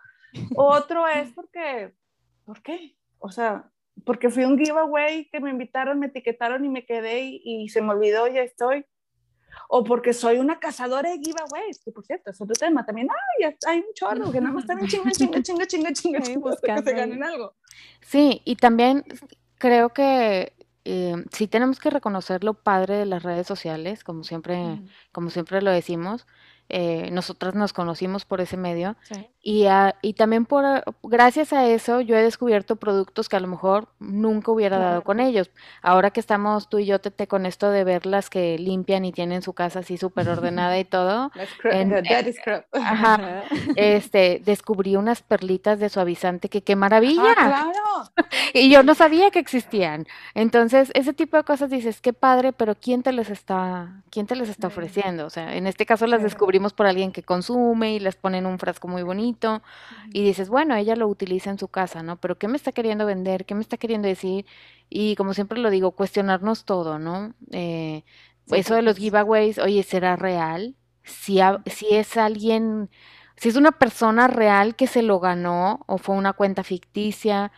Otro 0.57 1.07
es 1.07 1.33
porque, 1.33 1.95
¿por 2.45 2.63
qué? 2.63 2.97
O 3.19 3.31
sea, 3.31 3.71
porque 4.05 4.29
fui 4.29 4.45
un 4.45 4.59
giveaway 4.59 5.29
que 5.31 5.41
me 5.41 5.51
invitaron, 5.51 6.01
me 6.01 6.07
etiquetaron 6.07 6.65
y 6.65 6.69
me 6.69 6.85
quedé 6.85 7.21
y, 7.23 7.41
y 7.45 7.69
se 7.69 7.81
me 7.81 7.93
olvidó, 7.93 8.27
ya 8.27 8.43
estoy 8.43 8.85
o 9.69 9.85
porque 9.85 10.13
soy 10.13 10.39
una 10.39 10.59
cazadora 10.59 11.11
de 11.11 11.19
giveaways, 11.19 11.81
que 11.85 11.93
por 11.93 12.05
cierto, 12.05 12.31
es 12.31 12.41
otro 12.41 12.55
tema 12.55 12.85
también, 12.85 13.09
ay, 13.11 13.55
hay 13.67 13.79
un 13.79 13.95
chorro 13.95 14.31
que 14.31 14.41
nada 14.41 14.55
más 14.55 14.65
están 14.65 14.87
chinga, 14.87 15.11
chinga, 15.11 15.43
chinga, 15.43 15.67
chinga, 15.67 15.93
chinga, 15.93 16.21
chinga, 16.21 16.51
que 16.63 16.83
se 16.83 16.93
ganen 16.93 17.23
algo. 17.23 17.55
Sí, 18.01 18.43
y 18.45 18.57
también 18.57 19.05
creo 19.59 19.91
que 19.91 20.53
eh, 20.85 21.17
sí 21.33 21.49
tenemos 21.49 21.81
que 21.81 21.91
reconocer 21.91 22.45
lo 22.45 22.55
padre 22.55 22.97
de 22.97 23.07
las 23.07 23.23
redes 23.23 23.47
sociales, 23.47 24.05
como 24.05 24.23
siempre, 24.23 24.81
como 25.11 25.31
siempre 25.31 25.61
lo 25.61 25.71
decimos, 25.71 26.27
eh, 26.69 27.11
nosotras 27.13 27.55
nos 27.55 27.73
conocimos 27.73 28.25
por 28.25 28.41
ese 28.41 28.57
medio 28.57 28.97
y, 29.43 29.67
y 30.03 30.13
también 30.15 30.45
por 30.47 30.65
gracias 31.05 31.53
a 31.53 31.67
eso 31.67 32.01
yo 32.01 32.17
he 32.17 32.23
descubierto 32.23 32.77
productos 32.77 33.29
que 33.29 33.37
a 33.37 33.41
lo 33.41 33.47
mejor 33.47 33.89
nunca 34.01 34.51
hubiera 34.51 34.79
dado 34.79 35.03
con 35.03 35.21
ellos. 35.21 35.51
Ahora 35.83 36.11
que 36.11 36.21
estamos 36.21 36.69
tú 36.69 36.79
y 36.79 36.87
yo 36.87 36.99
te, 37.01 37.27
con 37.27 37.47
esto 37.47 37.71
de 37.71 37.85
verlas 37.85 38.31
que 38.31 38.59
limpian 38.59 39.05
y 39.05 39.13
tienen 39.13 39.43
su 39.43 39.53
casa 39.53 39.81
así 39.81 39.97
súper 39.99 40.29
ordenada 40.29 40.79
y 40.79 40.85
todo, 40.85 41.31
este, 43.77 44.43
descubrí 44.45 44.97
unas 44.97 45.23
perlitas 45.23 45.79
de 45.79 45.89
suavizante 45.89 46.49
que 46.49 46.63
qué 46.63 46.77
maravilla. 46.77 47.35
Ah, 47.37 47.73
y 48.55 48.71
yo 48.71 48.83
no 48.83 48.95
sabía 48.95 49.31
que 49.31 49.39
existían. 49.39 50.07
Entonces, 50.35 50.91
ese 50.95 51.13
tipo 51.13 51.37
de 51.37 51.45
cosas 51.45 51.71
dices, 51.71 52.01
qué 52.01 52.13
padre, 52.13 52.53
pero 52.53 52.75
¿quién 52.75 53.03
te 53.03 53.13
les 53.13 53.31
está, 53.31 54.03
quién 54.11 54.27
te 54.27 54.37
les 54.37 54.49
está 54.49 54.67
ofreciendo? 54.67 55.27
O 55.27 55.31
sea, 55.31 55.55
en 55.55 55.67
este 55.67 55.87
caso 55.87 56.07
las 56.07 56.23
descubrí 56.23 56.56
por 56.73 56.87
alguien 56.87 57.13
que 57.13 57.23
consume 57.23 57.95
y 57.95 58.01
les 58.01 58.17
ponen 58.17 58.47
un 58.47 58.59
frasco 58.59 58.89
muy 58.89 59.03
bonito 59.03 59.63
y 60.13 60.25
dices, 60.25 60.49
bueno, 60.49 60.75
ella 60.75 60.97
lo 60.97 61.09
utiliza 61.09 61.51
en 61.51 61.59
su 61.59 61.69
casa, 61.69 62.03
¿no? 62.03 62.17
Pero 62.17 62.39
¿qué 62.39 62.49
me 62.49 62.57
está 62.57 62.73
queriendo 62.73 63.07
vender? 63.07 63.45
¿Qué 63.47 63.55
me 63.55 63.61
está 63.61 63.77
queriendo 63.77 64.09
decir? 64.09 64.47
Y 64.89 65.17
como 65.17 65.35
siempre 65.35 65.59
lo 65.59 65.71
digo, 65.71 65.93
cuestionarnos 65.93 66.65
todo, 66.65 66.99
¿no? 66.99 67.35
Eh, 67.53 68.05
eso 68.49 68.75
de 68.75 68.83
los 68.83 68.97
giveaways, 68.97 69.59
oye, 69.59 69.83
¿será 69.83 70.17
real? 70.17 70.77
Si, 71.03 71.39
si 71.67 71.95
es 71.95 72.17
alguien, 72.17 72.91
si 73.37 73.49
es 73.49 73.57
una 73.57 73.73
persona 73.73 74.29
real 74.29 74.77
que 74.77 74.87
se 74.87 75.03
lo 75.03 75.21
ganó 75.21 75.81
o 75.87 75.99
fue 75.99 76.15
una 76.17 76.33
cuenta 76.33 76.63
ficticia, 76.63 77.53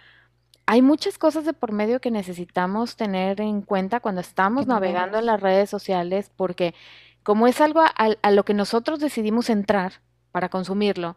hay 0.70 0.82
muchas 0.82 1.16
cosas 1.16 1.46
de 1.46 1.54
por 1.54 1.72
medio 1.72 1.98
que 1.98 2.10
necesitamos 2.10 2.96
tener 2.96 3.40
en 3.40 3.62
cuenta 3.62 4.00
cuando 4.00 4.20
estamos 4.20 4.66
navegando 4.66 5.18
en 5.18 5.24
las 5.24 5.40
redes 5.40 5.70
sociales 5.70 6.30
porque 6.36 6.74
como 7.22 7.46
es 7.46 7.60
algo 7.60 7.80
a, 7.82 8.30
lo 8.30 8.44
que 8.44 8.54
nosotros 8.54 9.00
decidimos 9.00 9.50
entrar 9.50 9.94
para 10.32 10.48
consumirlo, 10.48 11.16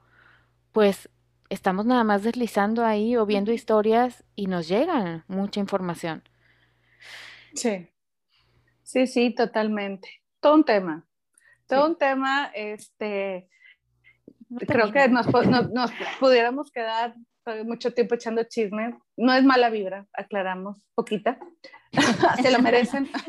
pues 0.71 1.09
estamos 1.49 1.85
nada 1.85 2.03
más 2.03 2.23
deslizando 2.23 2.85
ahí 2.85 3.15
o 3.15 3.25
viendo 3.25 3.51
historias 3.51 4.23
y 4.35 4.47
nos 4.47 4.67
llega 4.67 5.25
mucha 5.27 5.59
información. 5.59 6.23
Sí, 7.53 7.89
sí, 8.83 9.07
sí, 9.07 9.33
totalmente. 9.35 10.21
Todo 10.39 10.55
un 10.55 10.63
tema. 10.63 11.05
Todo 11.67 11.87
un 11.87 11.97
tema, 11.97 12.51
este, 12.53 13.49
creo 14.67 14.91
que 14.91 15.07
nos, 15.07 15.27
nos, 15.71 15.91
pudiéramos 16.19 16.71
quedar 16.71 17.15
mucho 17.65 17.93
tiempo 17.93 18.15
echando 18.15 18.43
chismes. 18.43 18.95
No 19.17 19.33
es 19.33 19.43
mala 19.43 19.69
vibra, 19.69 20.07
aclaramos, 20.13 20.81
poquita. 20.95 21.39
Se 22.41 22.51
lo 22.51 22.59
merecen. 22.59 23.09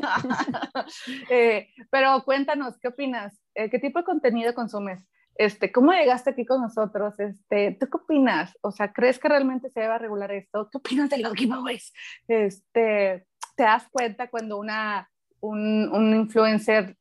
Eh, 1.29 1.69
pero 1.89 2.23
cuéntanos, 2.23 2.77
¿qué 2.79 2.89
opinas? 2.89 3.39
Eh, 3.55 3.69
¿Qué 3.69 3.79
tipo 3.79 3.99
de 3.99 4.05
contenido 4.05 4.53
consumes? 4.53 5.01
Este, 5.35 5.71
¿Cómo 5.71 5.91
llegaste 5.91 6.31
aquí 6.31 6.45
con 6.45 6.61
nosotros? 6.61 7.19
Este, 7.19 7.77
¿Tú 7.79 7.87
qué 7.87 7.97
opinas? 7.97 8.57
O 8.61 8.71
sea, 8.71 8.91
¿crees 8.91 9.19
que 9.19 9.29
realmente 9.29 9.69
se 9.69 9.81
debe 9.81 9.97
regular 9.97 10.31
esto? 10.31 10.69
¿Qué 10.71 10.77
opinas 10.77 11.09
de 11.09 11.17
los 11.17 11.33
giveaways? 11.33 11.93
Este, 12.27 13.25
¿Te 13.55 13.63
das 13.63 13.87
cuenta 13.91 14.29
cuando 14.29 14.57
una, 14.57 15.09
un, 15.39 15.89
un 15.91 16.13
influencer 16.13 16.97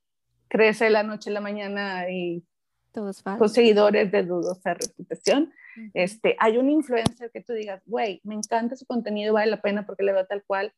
crece 0.49 0.91
la 0.91 1.03
noche 1.03 1.31
a 1.31 1.35
la 1.35 1.41
mañana 1.41 2.11
y 2.11 2.45
con 2.93 3.49
seguidores 3.49 4.13
de 4.13 4.23
dudosa 4.23 4.75
reputación? 4.75 5.53
Este, 5.95 6.37
hay 6.39 6.59
un 6.59 6.71
influencer 6.71 7.31
que 7.31 7.43
tú 7.43 7.53
digas, 7.53 7.83
güey, 7.87 8.21
me 8.25 8.35
encanta 8.35 8.77
su 8.77 8.87
contenido, 8.87 9.35
vale 9.35 9.51
la 9.51 9.61
pena 9.61 9.87
porque 9.87 10.03
le 10.03 10.13
veo 10.13 10.27
tal 10.27 10.43
cual. 10.45 10.73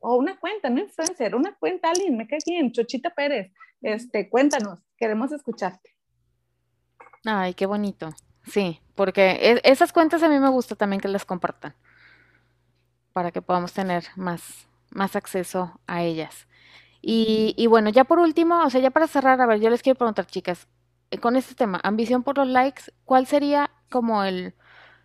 O 0.00 0.16
una 0.16 0.38
cuenta, 0.38 0.70
no 0.70 0.80
influencer, 0.80 1.34
una 1.34 1.54
cuenta, 1.56 1.90
alguien, 1.90 2.16
me 2.16 2.26
cae 2.26 2.38
bien, 2.46 2.72
Chochita 2.72 3.10
Pérez, 3.10 3.52
este, 3.82 4.28
cuéntanos, 4.28 4.80
queremos 4.96 5.32
escucharte. 5.32 5.90
Ay, 7.24 7.54
qué 7.54 7.66
bonito. 7.66 8.10
Sí, 8.44 8.80
porque 8.94 9.30
e, 9.40 9.60
esas 9.64 9.92
cuentas 9.92 10.22
a 10.22 10.28
mí 10.28 10.38
me 10.38 10.48
gusta 10.48 10.76
también 10.76 11.00
que 11.00 11.08
las 11.08 11.24
compartan 11.24 11.74
para 13.12 13.32
que 13.32 13.42
podamos 13.42 13.72
tener 13.72 14.04
más, 14.14 14.68
más 14.90 15.16
acceso 15.16 15.80
a 15.86 16.02
ellas. 16.02 16.46
Y, 17.00 17.54
y, 17.56 17.66
bueno, 17.66 17.88
ya 17.90 18.04
por 18.04 18.18
último, 18.18 18.62
o 18.62 18.70
sea, 18.70 18.80
ya 18.80 18.90
para 18.90 19.06
cerrar, 19.06 19.40
a 19.40 19.46
ver, 19.46 19.60
yo 19.60 19.70
les 19.70 19.82
quiero 19.82 19.96
preguntar, 19.96 20.26
chicas, 20.26 20.68
eh, 21.10 21.18
con 21.18 21.36
este 21.36 21.54
tema, 21.54 21.80
ambición 21.82 22.22
por 22.22 22.36
los 22.36 22.48
likes, 22.48 22.92
¿cuál 23.04 23.26
sería 23.26 23.70
como 23.90 24.24
el, 24.24 24.54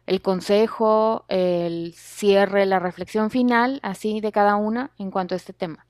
el 0.05 0.21
consejo, 0.21 1.25
el 1.29 1.93
cierre, 1.95 2.65
la 2.65 2.79
reflexión 2.79 3.29
final, 3.29 3.79
así 3.83 4.21
de 4.21 4.31
cada 4.31 4.55
una 4.55 4.91
en 4.97 5.11
cuanto 5.11 5.35
a 5.35 5.37
este 5.37 5.53
tema? 5.53 5.87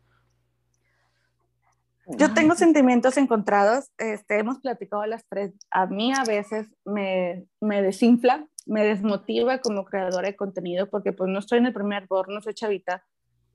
Yo 2.18 2.34
tengo 2.34 2.56
sentimientos 2.56 3.18
encontrados, 3.18 3.90
este, 3.98 4.40
hemos 4.40 4.60
platicado 4.60 5.06
las 5.06 5.26
tres, 5.30 5.54
a 5.70 5.86
mí 5.86 6.12
a 6.14 6.24
veces 6.24 6.68
me, 6.84 7.46
me, 7.62 7.82
desinfla, 7.82 8.48
me 8.66 8.84
desmotiva 8.84 9.60
como 9.60 9.86
creadora 9.86 10.28
de 10.28 10.36
contenido 10.36 10.90
porque 10.90 11.14
pues 11.14 11.30
no 11.30 11.40
estoy 11.40 11.60
en 11.60 11.68
el 11.68 11.74
primer 11.74 12.08
board, 12.08 12.30
no 12.30 12.42
soy 12.42 12.54
chavita, 12.54 13.06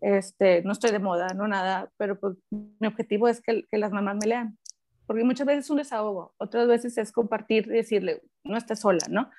este, 0.01 0.63
no 0.63 0.73
estoy 0.73 0.91
de 0.91 1.01
moda, 1.01 1.29
no 1.35 1.49
nada, 1.49 1.91
pero 1.99 2.19
pues 2.19 2.37
mi 2.51 2.87
objetivo 2.87 3.29
es 3.29 3.43
que, 3.43 3.65
que 3.71 3.79
las 3.79 3.93
mamás 3.93 4.17
me 4.17 4.27
lean 4.27 4.59
porque 5.07 5.25
muchas 5.25 5.47
veces 5.47 5.65
es 5.65 5.71
un 5.71 5.79
desahogo, 5.79 6.35
otras 6.39 6.67
veces 6.67 6.99
es 6.99 7.13
compartir 7.13 7.67
y 7.69 7.77
decirle, 7.77 8.23
no 8.45 8.57
estás 8.57 8.81
sola, 8.81 9.07
¿no? 9.09 9.31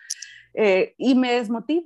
Eh, 0.53 0.95
y 0.97 1.15
me 1.15 1.33
desmotiva, 1.33 1.85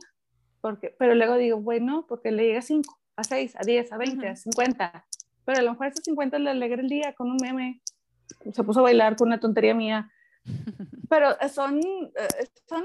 porque, 0.61 0.95
pero 0.97 1.15
luego 1.15 1.35
digo, 1.35 1.59
bueno, 1.59 2.05
porque 2.07 2.31
le 2.31 2.45
llega 2.45 2.59
a 2.59 2.63
5, 2.63 2.99
a 3.15 3.23
6, 3.23 3.55
a 3.57 3.63
10, 3.63 3.91
a 3.91 3.97
20, 3.97 4.27
a 4.27 4.35
50, 4.35 5.05
pero 5.45 5.59
a 5.59 5.61
lo 5.61 5.71
mejor 5.71 5.87
a 5.87 5.89
esos 5.89 6.05
50 6.05 6.39
le 6.39 6.51
alegra 6.51 6.81
el 6.81 6.89
día 6.89 7.13
con 7.13 7.31
un 7.31 7.37
meme, 7.41 7.81
se 8.53 8.63
puso 8.63 8.79
a 8.79 8.83
bailar 8.83 9.15
con 9.15 9.27
una 9.27 9.39
tontería 9.39 9.73
mía, 9.73 10.11
pero 11.09 11.35
son, 11.49 11.79
eh, 11.79 12.47
son 12.67 12.83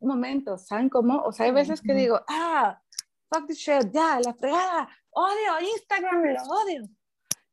momentos, 0.00 0.66
¿saben 0.66 0.88
cómo? 0.88 1.22
O 1.22 1.32
sea, 1.32 1.46
hay 1.46 1.52
veces 1.52 1.80
que 1.80 1.94
digo, 1.94 2.20
ah, 2.28 2.80
fuck 3.28 3.46
the 3.46 3.54
shit, 3.54 3.90
ya, 3.92 4.20
la 4.24 4.32
fregada, 4.34 4.88
odio 5.10 5.68
Instagram, 5.76 6.22
lo 6.22 6.42
odio. 6.42 6.88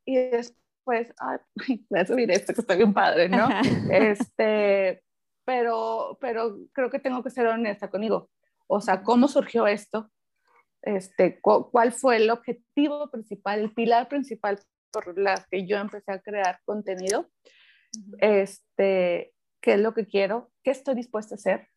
Y 0.06 0.16
después 0.16 0.63
pues, 0.84 1.14
ay, 1.18 1.38
voy 1.90 2.00
a 2.00 2.06
subir 2.06 2.32
esto 2.32 2.54
que 2.54 2.62
está 2.62 2.76
bien 2.76 2.94
padre, 2.94 3.30
¿no? 3.30 3.48
este, 3.92 5.04
pero, 5.46 6.18
pero 6.22 6.58
creo 6.72 6.90
que 6.90 7.00
tengo 7.00 7.24
que 7.24 7.30
ser 7.30 7.48
honesta 7.48 7.90
conmigo. 7.90 8.30
O 8.68 8.82
sea, 8.82 9.04
¿cómo 9.04 9.28
surgió 9.28 9.68
esto? 9.68 10.10
Este, 10.82 11.40
¿Cuál 11.40 11.94
fue 11.94 12.18
el 12.18 12.30
objetivo 12.30 13.10
principal, 13.10 13.60
el 13.60 13.74
pilar 13.74 14.10
principal 14.10 14.60
por 14.92 15.18
la 15.18 15.46
que 15.50 15.66
yo 15.66 15.78
empecé 15.78 16.12
a 16.12 16.20
crear 16.20 16.60
contenido? 16.66 17.30
Este, 18.20 19.34
¿Qué 19.62 19.74
es 19.74 19.80
lo 19.80 19.94
que 19.94 20.08
quiero? 20.08 20.52
¿Qué 20.64 20.72
estoy 20.72 20.96
dispuesta 20.96 21.36
a 21.36 21.38
hacer? 21.38 21.68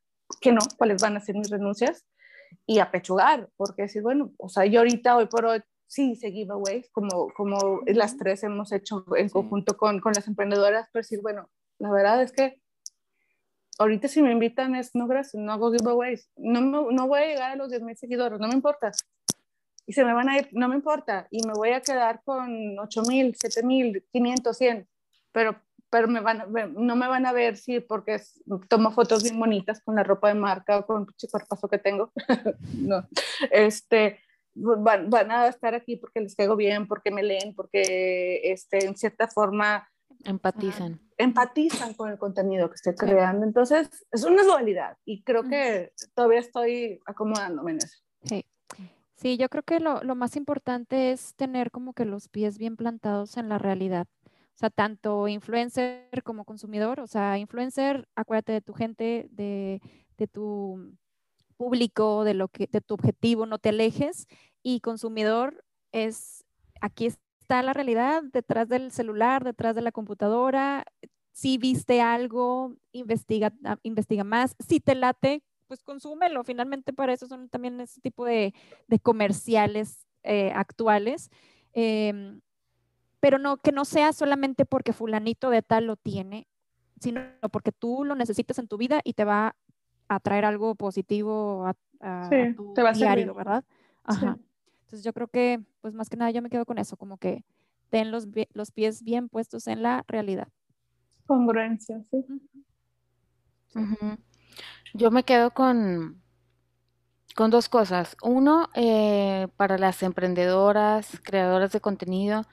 ¿Qué 0.41 0.53
no? 0.53 0.61
¿Cuáles 0.77 1.01
van 1.01 1.17
a 1.17 1.21
ser 1.21 1.37
mis 1.37 1.51
renuncias? 1.51 2.05
Y 2.67 2.81
apechugar, 2.81 3.49
porque 3.57 3.83
decir, 3.83 4.03
bueno, 4.03 4.33
o 4.39 4.49
sea, 4.49 4.65
yo 4.67 4.81
ahorita, 4.81 5.17
hoy 5.17 5.27
por 5.27 5.45
hoy, 5.47 5.61
sí 5.87 6.13
hice 6.13 6.33
giveaways, 6.33 6.91
como, 6.91 7.33
como 7.35 7.81
las 7.87 8.17
tres 8.17 8.43
hemos 8.43 8.73
hecho 8.73 9.05
en 9.17 9.29
conjunto 9.29 9.77
con, 9.77 10.01
con 10.01 10.13
las 10.13 10.27
emprendedoras, 10.27 10.89
pero 10.93 11.03
decir, 11.03 11.21
bueno, 11.23 11.49
la 11.79 11.91
verdad 11.91 12.23
es 12.23 12.33
que 12.33 12.61
ahorita 13.79 14.09
si 14.09 14.23
me 14.23 14.33
invitan 14.33 14.75
es, 14.75 14.95
no 14.95 15.07
gracias, 15.07 15.43
no 15.43 15.53
hago 15.53 15.73
giveaways, 15.73 16.31
no, 16.37 16.61
no 16.91 17.07
voy 17.07 17.21
a 17.21 17.27
llegar 17.27 17.53
a 17.53 17.57
los 17.57 17.71
10 17.71 17.83
mil 17.83 17.97
seguidores, 17.97 18.41
no 18.41 18.49
me 18.49 18.55
importa. 18.55 18.93
Y 19.89 19.93
se 19.93 20.05
me 20.05 20.13
van 20.15 20.29
a 20.29 20.39
ir, 20.39 20.49
no 20.53 20.69
me 20.69 20.75
importa, 20.75 21.29
y 21.31 21.47
me 21.47 21.53
voy 21.53 21.71
a 21.71 21.81
quedar 21.81 22.21
con 22.25 22.79
8 22.79 23.03
mil, 23.03 23.37
7 23.39 23.63
mil, 23.65 24.05
500, 24.13 24.57
100, 24.57 24.89
pero, 25.31 25.61
pero 25.91 26.09
me 26.09 26.21
van 26.21 26.45
no 26.75 26.97
me 26.97 27.07
van 27.07 27.25
a 27.25 27.33
ver, 27.33 27.57
sí, 27.57 27.79
porque 27.79 28.21
tomo 28.69 28.91
fotos 28.91 29.23
bien 29.23 29.39
bonitas 29.39 29.81
con 29.83 29.95
la 29.95 30.03
ropa 30.03 30.29
de 30.29 30.35
marca 30.35 30.79
o 30.79 30.87
con 30.87 31.07
el 31.23 31.31
cuerpazo 31.31 31.69
que 31.69 31.79
tengo. 31.79 32.13
no, 32.75 33.07
este, 33.53 34.19
van, 34.57 35.11
van, 35.11 35.31
a 35.31 35.47
estar 35.49 35.75
aquí 35.75 35.97
porque 35.97 36.21
les 36.21 36.35
caigo 36.35 36.57
bien, 36.57 36.87
porque 36.87 37.11
me 37.11 37.23
leen, 37.23 37.55
porque 37.55 38.41
este, 38.45 38.87
en 38.87 38.97
cierta 38.97 39.29
forma 39.29 39.89
Empatizan. 40.25 41.01
empatizan 41.19 41.95
con 41.95 42.11
el 42.11 42.19
contenido 42.19 42.69
que 42.69 42.75
estoy 42.75 42.95
creando. 42.95 43.45
Entonces, 43.45 43.89
es 44.11 44.25
una 44.25 44.43
dualidad 44.43 44.97
y 45.05 45.23
creo 45.23 45.45
que 45.45 45.93
todavía 46.15 46.41
estoy 46.41 47.01
acomodándome 47.07 47.73
en 47.73 47.79
eso. 47.79 48.03
Sí. 48.23 48.45
Sí, 49.15 49.39
yo 49.39 49.49
creo 49.49 49.63
que 49.63 49.81
lo, 49.81 50.03
lo, 50.03 50.15
más 50.15 50.37
importante 50.37 51.11
es 51.11 51.35
tener 51.37 51.71
como 51.71 51.95
que 51.95 52.05
los 52.05 52.29
pies 52.29 52.59
bien 52.59 52.77
plantados 52.77 53.39
en 53.39 53.49
la 53.49 53.57
realidad. 53.57 54.07
O 54.27 54.59
sea, 54.59 54.69
tanto 54.69 55.27
influencer 55.29 56.23
como 56.23 56.45
consumidor. 56.45 57.01
O 57.01 57.07
sea, 57.07 57.39
influencer, 57.39 58.09
acuérdate 58.15 58.53
de 58.53 58.61
tu 58.61 58.75
gente, 58.75 59.29
de, 59.31 59.81
de 60.19 60.27
tu 60.27 60.97
público, 61.57 62.25
de 62.25 62.35
lo 62.35 62.49
que, 62.49 62.67
de 62.67 62.81
tu 62.81 62.95
objetivo, 62.95 63.47
no 63.47 63.59
te 63.59 63.71
alejes. 63.71 64.27
Y 64.63 64.81
consumidor 64.81 65.65
es, 65.93 66.45
aquí 66.81 67.07
es 67.07 67.19
está 67.47 67.63
la 67.63 67.73
realidad 67.73 68.25
detrás 68.33 68.69
del 68.69 68.91
celular, 68.91 69.45
detrás 69.45 69.77
de 69.77 69.81
la 69.81 69.93
computadora. 69.93 70.85
Si 71.31 71.59
viste 71.59 72.01
algo, 72.01 72.75
investiga, 72.91 73.53
ah, 73.65 73.79
investiga 73.85 74.25
más. 74.25 74.57
Si 74.69 74.81
te 74.81 74.97
late, 74.97 75.45
pues 75.69 75.85
consúmelo. 75.85 76.43
Finalmente 76.43 76.93
para 76.93 77.13
eso 77.13 77.29
son 77.29 77.49
también 77.49 77.81
ese 77.81 78.01
tipo 78.01 78.25
de, 78.25 78.53
de 78.89 78.99
comerciales 78.99 80.09
eh, 80.25 80.51
actuales. 80.57 81.31
Em, 81.73 82.41
pero 83.21 83.39
no, 83.39 83.59
que 83.59 83.71
no 83.71 83.85
sea 83.85 84.13
solamente 84.13 84.65
porque 84.65 84.93
fulanito 84.93 85.49
de 85.49 85.63
tal 85.63 85.87
lo 85.87 85.95
tiene, 85.95 86.49
sino 87.01 87.21
porque 87.53 87.71
tú 87.71 88.03
lo 88.03 88.17
necesitas 88.17 88.59
en 88.59 88.67
tu 88.67 88.77
vida 88.77 89.03
y 89.05 89.13
te 89.13 89.25
va 89.25 89.55
a 90.09 90.21
traer 90.21 90.45
algo 90.45 90.75
positivo 90.75 91.67
a, 91.67 91.75
tu 92.57 92.75
diario, 92.95 93.35
¿verdad? 93.35 93.65
Ajá. 94.05 94.39
Entonces 94.83 95.03
yo 95.05 95.13
creo 95.13 95.29
que, 95.29 95.61
pues 95.81 95.95
más 95.95 96.09
que 96.09 96.17
nada 96.17 96.31
yo 96.31 96.43
me 96.43 96.51
quedo 96.51 96.65
con 96.65 96.79
eso, 96.79 96.97
como 96.97 97.19
que 97.19 97.45
ten 97.91 98.11
los, 98.11 98.29
los 98.53 98.71
pies 98.71 99.03
bien 99.03 99.29
puestos 99.29 99.67
en 99.67 99.83
la 99.83 100.05
realidad. 100.07 100.49
Congruencia, 101.27 102.05
sí. 102.11 102.25
Yo 104.95 105.11
me 105.11 105.25
quedo 105.25 105.51
con, 105.51 106.23
con 107.35 107.51
dos 107.51 107.69
cosas. 107.69 108.17
Uno, 108.23 108.69
eh, 108.75 109.49
para 109.57 109.77
las 109.77 110.03
emprendedoras, 110.03 111.21
creadoras 111.23 111.73
de 111.73 111.81
contenido, 111.81 112.47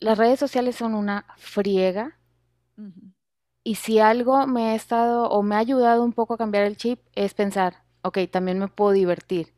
las 0.00 0.18
redes 0.18 0.38
sociales 0.38 0.76
son 0.76 0.94
una 0.94 1.26
friega. 1.36 2.18
Y 3.64 3.76
si 3.76 4.00
algo 4.00 4.46
me 4.46 4.70
ha 4.70 4.74
estado 4.74 5.28
o 5.28 5.42
me 5.42 5.54
ha 5.54 5.58
ayudado 5.58 6.04
un 6.04 6.12
poco 6.12 6.34
a 6.34 6.38
cambiar 6.38 6.64
el 6.64 6.76
chip, 6.76 7.00
es 7.14 7.34
pensar, 7.34 7.82
ok, 8.02 8.18
también 8.30 8.58
me 8.58 8.68
puedo 8.68 8.92
divertir 8.92 9.52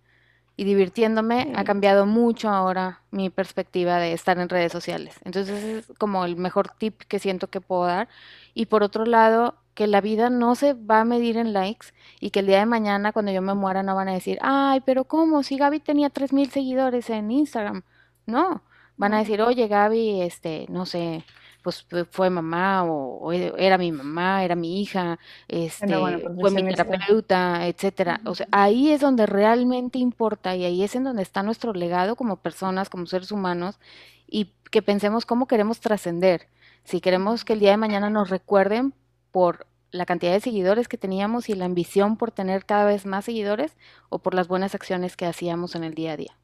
y 0.57 0.65
divirtiéndome 0.65 1.53
ha 1.57 1.65
cambiado 1.65 2.07
mucho 2.07 2.49
ahora 2.49 3.01
mi 3.11 3.29
perspectiva 3.31 3.99
de 3.99 4.13
estar 4.13 4.39
en 4.39 4.49
redes 4.49 4.73
sociales. 4.73 5.17
Entonces 5.25 5.65
es 5.65 5.99
como 5.99 6.25
el 6.25 6.37
mejor 6.37 6.71
tip 6.79 7.03
que 7.09 7.19
siento 7.19 7.49
que 7.49 7.61
puedo 7.61 7.87
dar. 7.87 8.09
Y 8.55 8.67
por 8.67 8.83
otro 8.83 9.05
lado, 9.05 9.57
que 9.75 9.87
la 9.89 10.01
vida 10.01 10.31
no 10.31 10.55
se 10.55 10.75
va 10.75 11.01
a 11.01 11.05
medir 11.05 11.37
en 11.37 11.53
likes 11.53 11.89
y 12.21 12.31
que 12.31 12.41
el 12.41 12.47
día 12.47 12.61
de 12.61 12.67
mañana 12.67 13.13
cuando 13.13 13.33
yo 13.33 13.43
me 13.43 13.55
muera 13.55 13.83
no 13.83 13.97
van 13.97 14.09
a 14.09 14.13
decir, 14.13 14.39
ay, 14.43 14.81
pero 14.87 15.05
¿cómo? 15.05 15.43
Si 15.43 15.57
Gaby 15.59 15.81
tenía 15.81 16.11
3.000 16.11 16.51
seguidores 16.51 17.11
en 17.11 17.31
Instagram. 17.31 17.83
No, 18.27 18.63
van 18.97 19.15
a 19.15 19.19
decir, 19.19 19.43
oye 19.43 19.67
Gaby, 19.69 20.23
este, 20.23 20.67
no 20.71 20.87
sé, 20.87 21.25
pues 21.65 21.87
fue 22.11 22.29
mamá 22.29 22.85
o, 22.85 23.33
era 23.33 23.79
mi 23.79 23.91
mamá, 23.91 24.45
era 24.45 24.55
mi 24.55 24.83
hija, 24.83 25.19
este, 25.49 25.97
fue 26.39 26.51
mi 26.51 26.63
terapeuta, 26.63 27.67
etcétera. 27.67 28.21
O 28.27 28.35
sea, 28.35 28.47
ahí 28.53 28.91
es 28.91 29.01
donde 29.01 29.25
realmente 29.25 29.99
importa 29.99 30.55
y 30.55 30.67
ahí 30.67 30.83
es 30.83 30.95
en 30.95 31.05
donde 31.05 31.23
está 31.23 31.43
nuestro 31.43 31.73
legado 31.73 32.17
como 32.17 32.37
personas, 32.37 32.91
como 32.91 33.07
seres 33.07 33.33
humanos 33.33 33.81
y 34.27 34.53
que 34.71 34.83
pensemos 34.83 35.25
cómo 35.25 35.47
queremos 35.47 35.81
trascender. 35.81 36.49
Si 36.85 37.01
queremos 37.01 37.47
que 37.47 37.55
el 37.55 37.61
día 37.61 37.71
de 37.71 37.79
mañana 37.79 38.11
nos 38.11 38.29
recuerden 38.29 38.93
por 39.33 39.67
la 39.91 40.05
cantidad 40.05 40.33
de 40.33 40.41
seguidores 40.41 40.87
que 40.87 40.99
teníamos 40.99 41.49
y 41.49 41.55
la 41.55 41.65
ambición 41.65 42.19
por 42.19 42.31
tener 42.31 42.67
cada 42.67 42.85
vez 42.85 43.07
más 43.07 43.25
seguidores 43.25 43.75
o 44.11 44.19
por 44.19 44.35
las 44.35 44.49
buenas 44.49 44.75
acciones 44.75 45.17
que 45.17 45.25
hacíamos 45.25 45.77
en 45.77 45.85
el 45.85 45.95
día 45.95 46.13
a 46.13 46.17
día. 46.19 46.37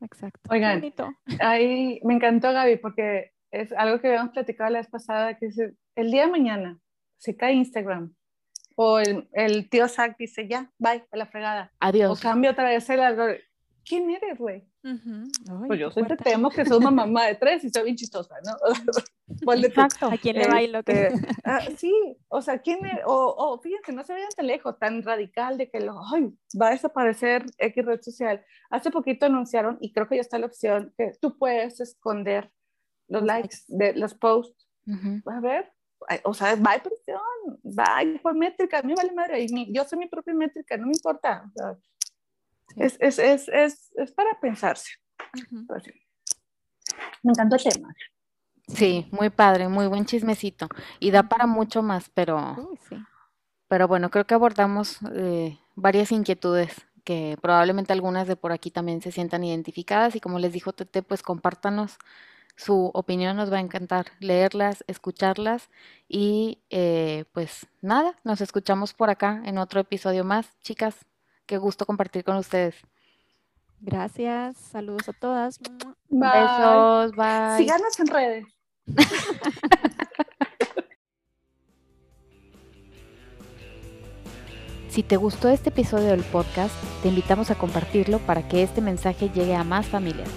Exacto. 0.00 0.40
Oigan, 0.50 0.82
ahí 1.38 2.00
me 2.02 2.14
encantó 2.14 2.52
Gaby 2.52 2.78
porque 2.78 3.32
es 3.50 3.72
algo 3.72 4.00
que 4.00 4.08
habíamos 4.08 4.32
platicado 4.32 4.70
la 4.70 4.78
vez 4.78 4.88
pasada, 4.88 5.36
que 5.36 5.46
es 5.46 5.58
el 5.96 6.10
día 6.10 6.26
de 6.26 6.30
mañana 6.30 6.78
se 7.18 7.36
cae 7.36 7.52
Instagram 7.52 8.14
o 8.76 8.98
el, 8.98 9.28
el 9.32 9.68
tío 9.68 9.86
Zack 9.88 10.16
dice 10.16 10.48
ya, 10.48 10.70
bye, 10.78 11.04
a 11.12 11.16
la 11.16 11.26
fregada. 11.26 11.70
Adiós. 11.80 12.18
O 12.18 12.22
cambia 12.22 12.52
otra 12.52 12.64
vez 12.64 12.88
el 12.88 13.00
algo. 13.00 13.24
¿Quién 13.84 14.10
eres, 14.10 14.38
güey? 14.38 14.66
pues 15.66 15.78
yo 15.78 15.90
siempre 15.90 16.16
temo 16.16 16.48
que 16.48 16.64
soy 16.64 16.78
una 16.78 16.90
mamá 16.90 17.26
de 17.26 17.34
tres 17.34 17.62
y 17.64 17.70
soy 17.70 17.84
bien 17.84 17.96
chistosa, 17.96 18.36
¿no? 18.42 19.52
Exacto. 19.52 20.06
¿A 20.06 20.16
quién 20.16 20.36
le 20.36 20.48
bailo? 20.48 20.82
Que... 20.82 21.08
Este, 21.08 21.28
ah, 21.44 21.60
sí, 21.76 21.92
o 22.28 22.40
sea, 22.40 22.58
¿quién 22.58 22.86
es? 22.86 23.00
O, 23.04 23.34
o, 23.36 23.60
fíjense, 23.60 23.92
no 23.92 24.02
se 24.02 24.14
vayan 24.14 24.30
tan 24.34 24.46
lejos, 24.46 24.78
tan 24.78 25.02
radical 25.02 25.58
de 25.58 25.68
que 25.70 25.80
lo, 25.80 26.00
ay, 26.14 26.32
va 26.58 26.68
a 26.68 26.70
desaparecer 26.70 27.44
X 27.58 27.84
red 27.84 28.00
social. 28.00 28.42
Hace 28.70 28.90
poquito 28.90 29.26
anunciaron, 29.26 29.76
y 29.80 29.92
creo 29.92 30.08
que 30.08 30.16
ya 30.16 30.22
está 30.22 30.38
la 30.38 30.46
opción, 30.46 30.94
que 30.96 31.12
tú 31.20 31.36
puedes 31.36 31.80
esconder 31.80 32.50
los 33.10 33.22
likes 33.22 33.58
de 33.68 33.92
los 33.94 34.14
posts. 34.14 34.66
A 35.26 35.40
ver, 35.40 35.70
o 36.24 36.32
sea, 36.32 36.56
va 36.56 36.82
presión, 36.82 37.20
va 37.64 38.00
por 38.22 38.34
métrica, 38.34 38.78
a 38.78 38.82
mí 38.82 38.94
vale 38.94 39.12
madre, 39.12 39.42
y 39.42 39.72
yo 39.72 39.84
soy 39.84 39.98
mi 39.98 40.08
propia 40.08 40.34
métrica, 40.34 40.76
no 40.76 40.86
me 40.86 40.92
importa. 40.94 41.44
es, 42.76 42.96
es, 43.00 43.18
es, 43.18 43.48
es, 43.48 43.92
es, 43.94 44.12
para 44.12 44.40
pensarse. 44.40 44.90
Pues 45.66 45.84
me 47.22 47.32
encantó 47.32 47.56
el 47.56 47.62
tema. 47.62 47.94
Sí, 48.68 49.08
muy 49.12 49.30
padre, 49.30 49.68
muy 49.68 49.86
buen 49.86 50.06
chismecito. 50.06 50.68
Y 50.98 51.10
da 51.10 51.24
para 51.24 51.46
mucho 51.46 51.82
más, 51.82 52.10
pero, 52.14 52.76
pero 53.68 53.86
bueno, 53.88 54.10
creo 54.10 54.26
que 54.26 54.34
abordamos 54.34 54.98
eh, 55.14 55.58
varias 55.74 56.12
inquietudes 56.12 56.72
que 57.04 57.36
probablemente 57.40 57.92
algunas 57.92 58.28
de 58.28 58.36
por 58.36 58.52
aquí 58.52 58.70
también 58.70 59.02
se 59.02 59.12
sientan 59.12 59.44
identificadas 59.44 60.14
y 60.14 60.20
como 60.20 60.38
les 60.38 60.52
dijo 60.52 60.72
Tete, 60.72 61.02
pues 61.02 61.22
compártanos 61.22 61.98
su 62.60 62.90
opinión, 62.92 63.36
nos 63.36 63.50
va 63.50 63.56
a 63.56 63.60
encantar 63.60 64.06
leerlas, 64.20 64.84
escucharlas 64.86 65.70
y 66.08 66.62
eh, 66.68 67.24
pues 67.32 67.66
nada, 67.80 68.18
nos 68.22 68.40
escuchamos 68.40 68.92
por 68.92 69.08
acá 69.08 69.42
en 69.46 69.58
otro 69.58 69.80
episodio 69.80 70.24
más. 70.24 70.46
Chicas, 70.60 71.06
qué 71.46 71.56
gusto 71.56 71.86
compartir 71.86 72.22
con 72.22 72.36
ustedes. 72.36 72.76
Gracias, 73.80 74.58
saludos 74.58 75.08
a 75.08 75.12
todas. 75.14 75.58
Besos, 76.08 77.12
bye. 77.12 77.56
Síganos 77.56 77.98
en 77.98 78.06
redes. 78.06 78.46
Si 84.90 85.04
te 85.04 85.16
gustó 85.16 85.48
este 85.48 85.68
episodio 85.68 86.08
del 86.08 86.24
podcast, 86.24 86.74
te 87.00 87.10
invitamos 87.10 87.52
a 87.52 87.54
compartirlo 87.54 88.18
para 88.18 88.48
que 88.48 88.64
este 88.64 88.80
mensaje 88.80 89.30
llegue 89.30 89.54
a 89.54 89.62
más 89.62 89.86
familias. 89.86 90.28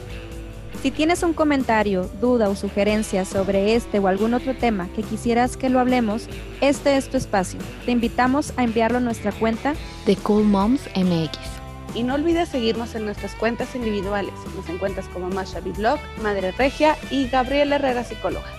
Si 0.84 0.92
tienes 0.92 1.24
un 1.24 1.32
comentario, 1.32 2.10
duda 2.20 2.50
o 2.50 2.58
sugerencia 2.58 3.24
sobre 3.24 3.74
este 3.74 4.00
o 4.00 4.10
algún 4.10 4.34
otro 4.34 4.54
tema 4.54 4.90
que 4.94 5.02
quisieras 5.02 5.56
que 5.56 5.70
lo 5.70 5.80
hablemos, 5.80 6.28
este 6.60 6.98
es 6.98 7.08
tu 7.08 7.16
espacio. 7.16 7.58
Te 7.86 7.92
invitamos 7.92 8.52
a 8.58 8.66
enviarlo 8.66 8.98
a 8.98 9.00
nuestra 9.00 9.32
cuenta 9.32 9.76
de 10.06 10.18
Cool 10.18 10.44
Moms 10.44 10.82
MX. 10.94 11.38
Y 11.96 12.04
no 12.04 12.16
olvides 12.16 12.50
seguirnos 12.50 12.96
en 12.96 13.06
nuestras 13.06 13.34
cuentas 13.36 13.74
individuales. 13.76 14.34
Nos 14.58 14.68
encuentras 14.68 15.08
como 15.08 15.30
Masha 15.30 15.62
Blog, 15.62 16.00
Madre 16.22 16.52
Regia 16.52 16.98
y 17.10 17.30
Gabriela 17.30 17.78
Herrera 17.78 18.04
Psicóloga. 18.04 18.52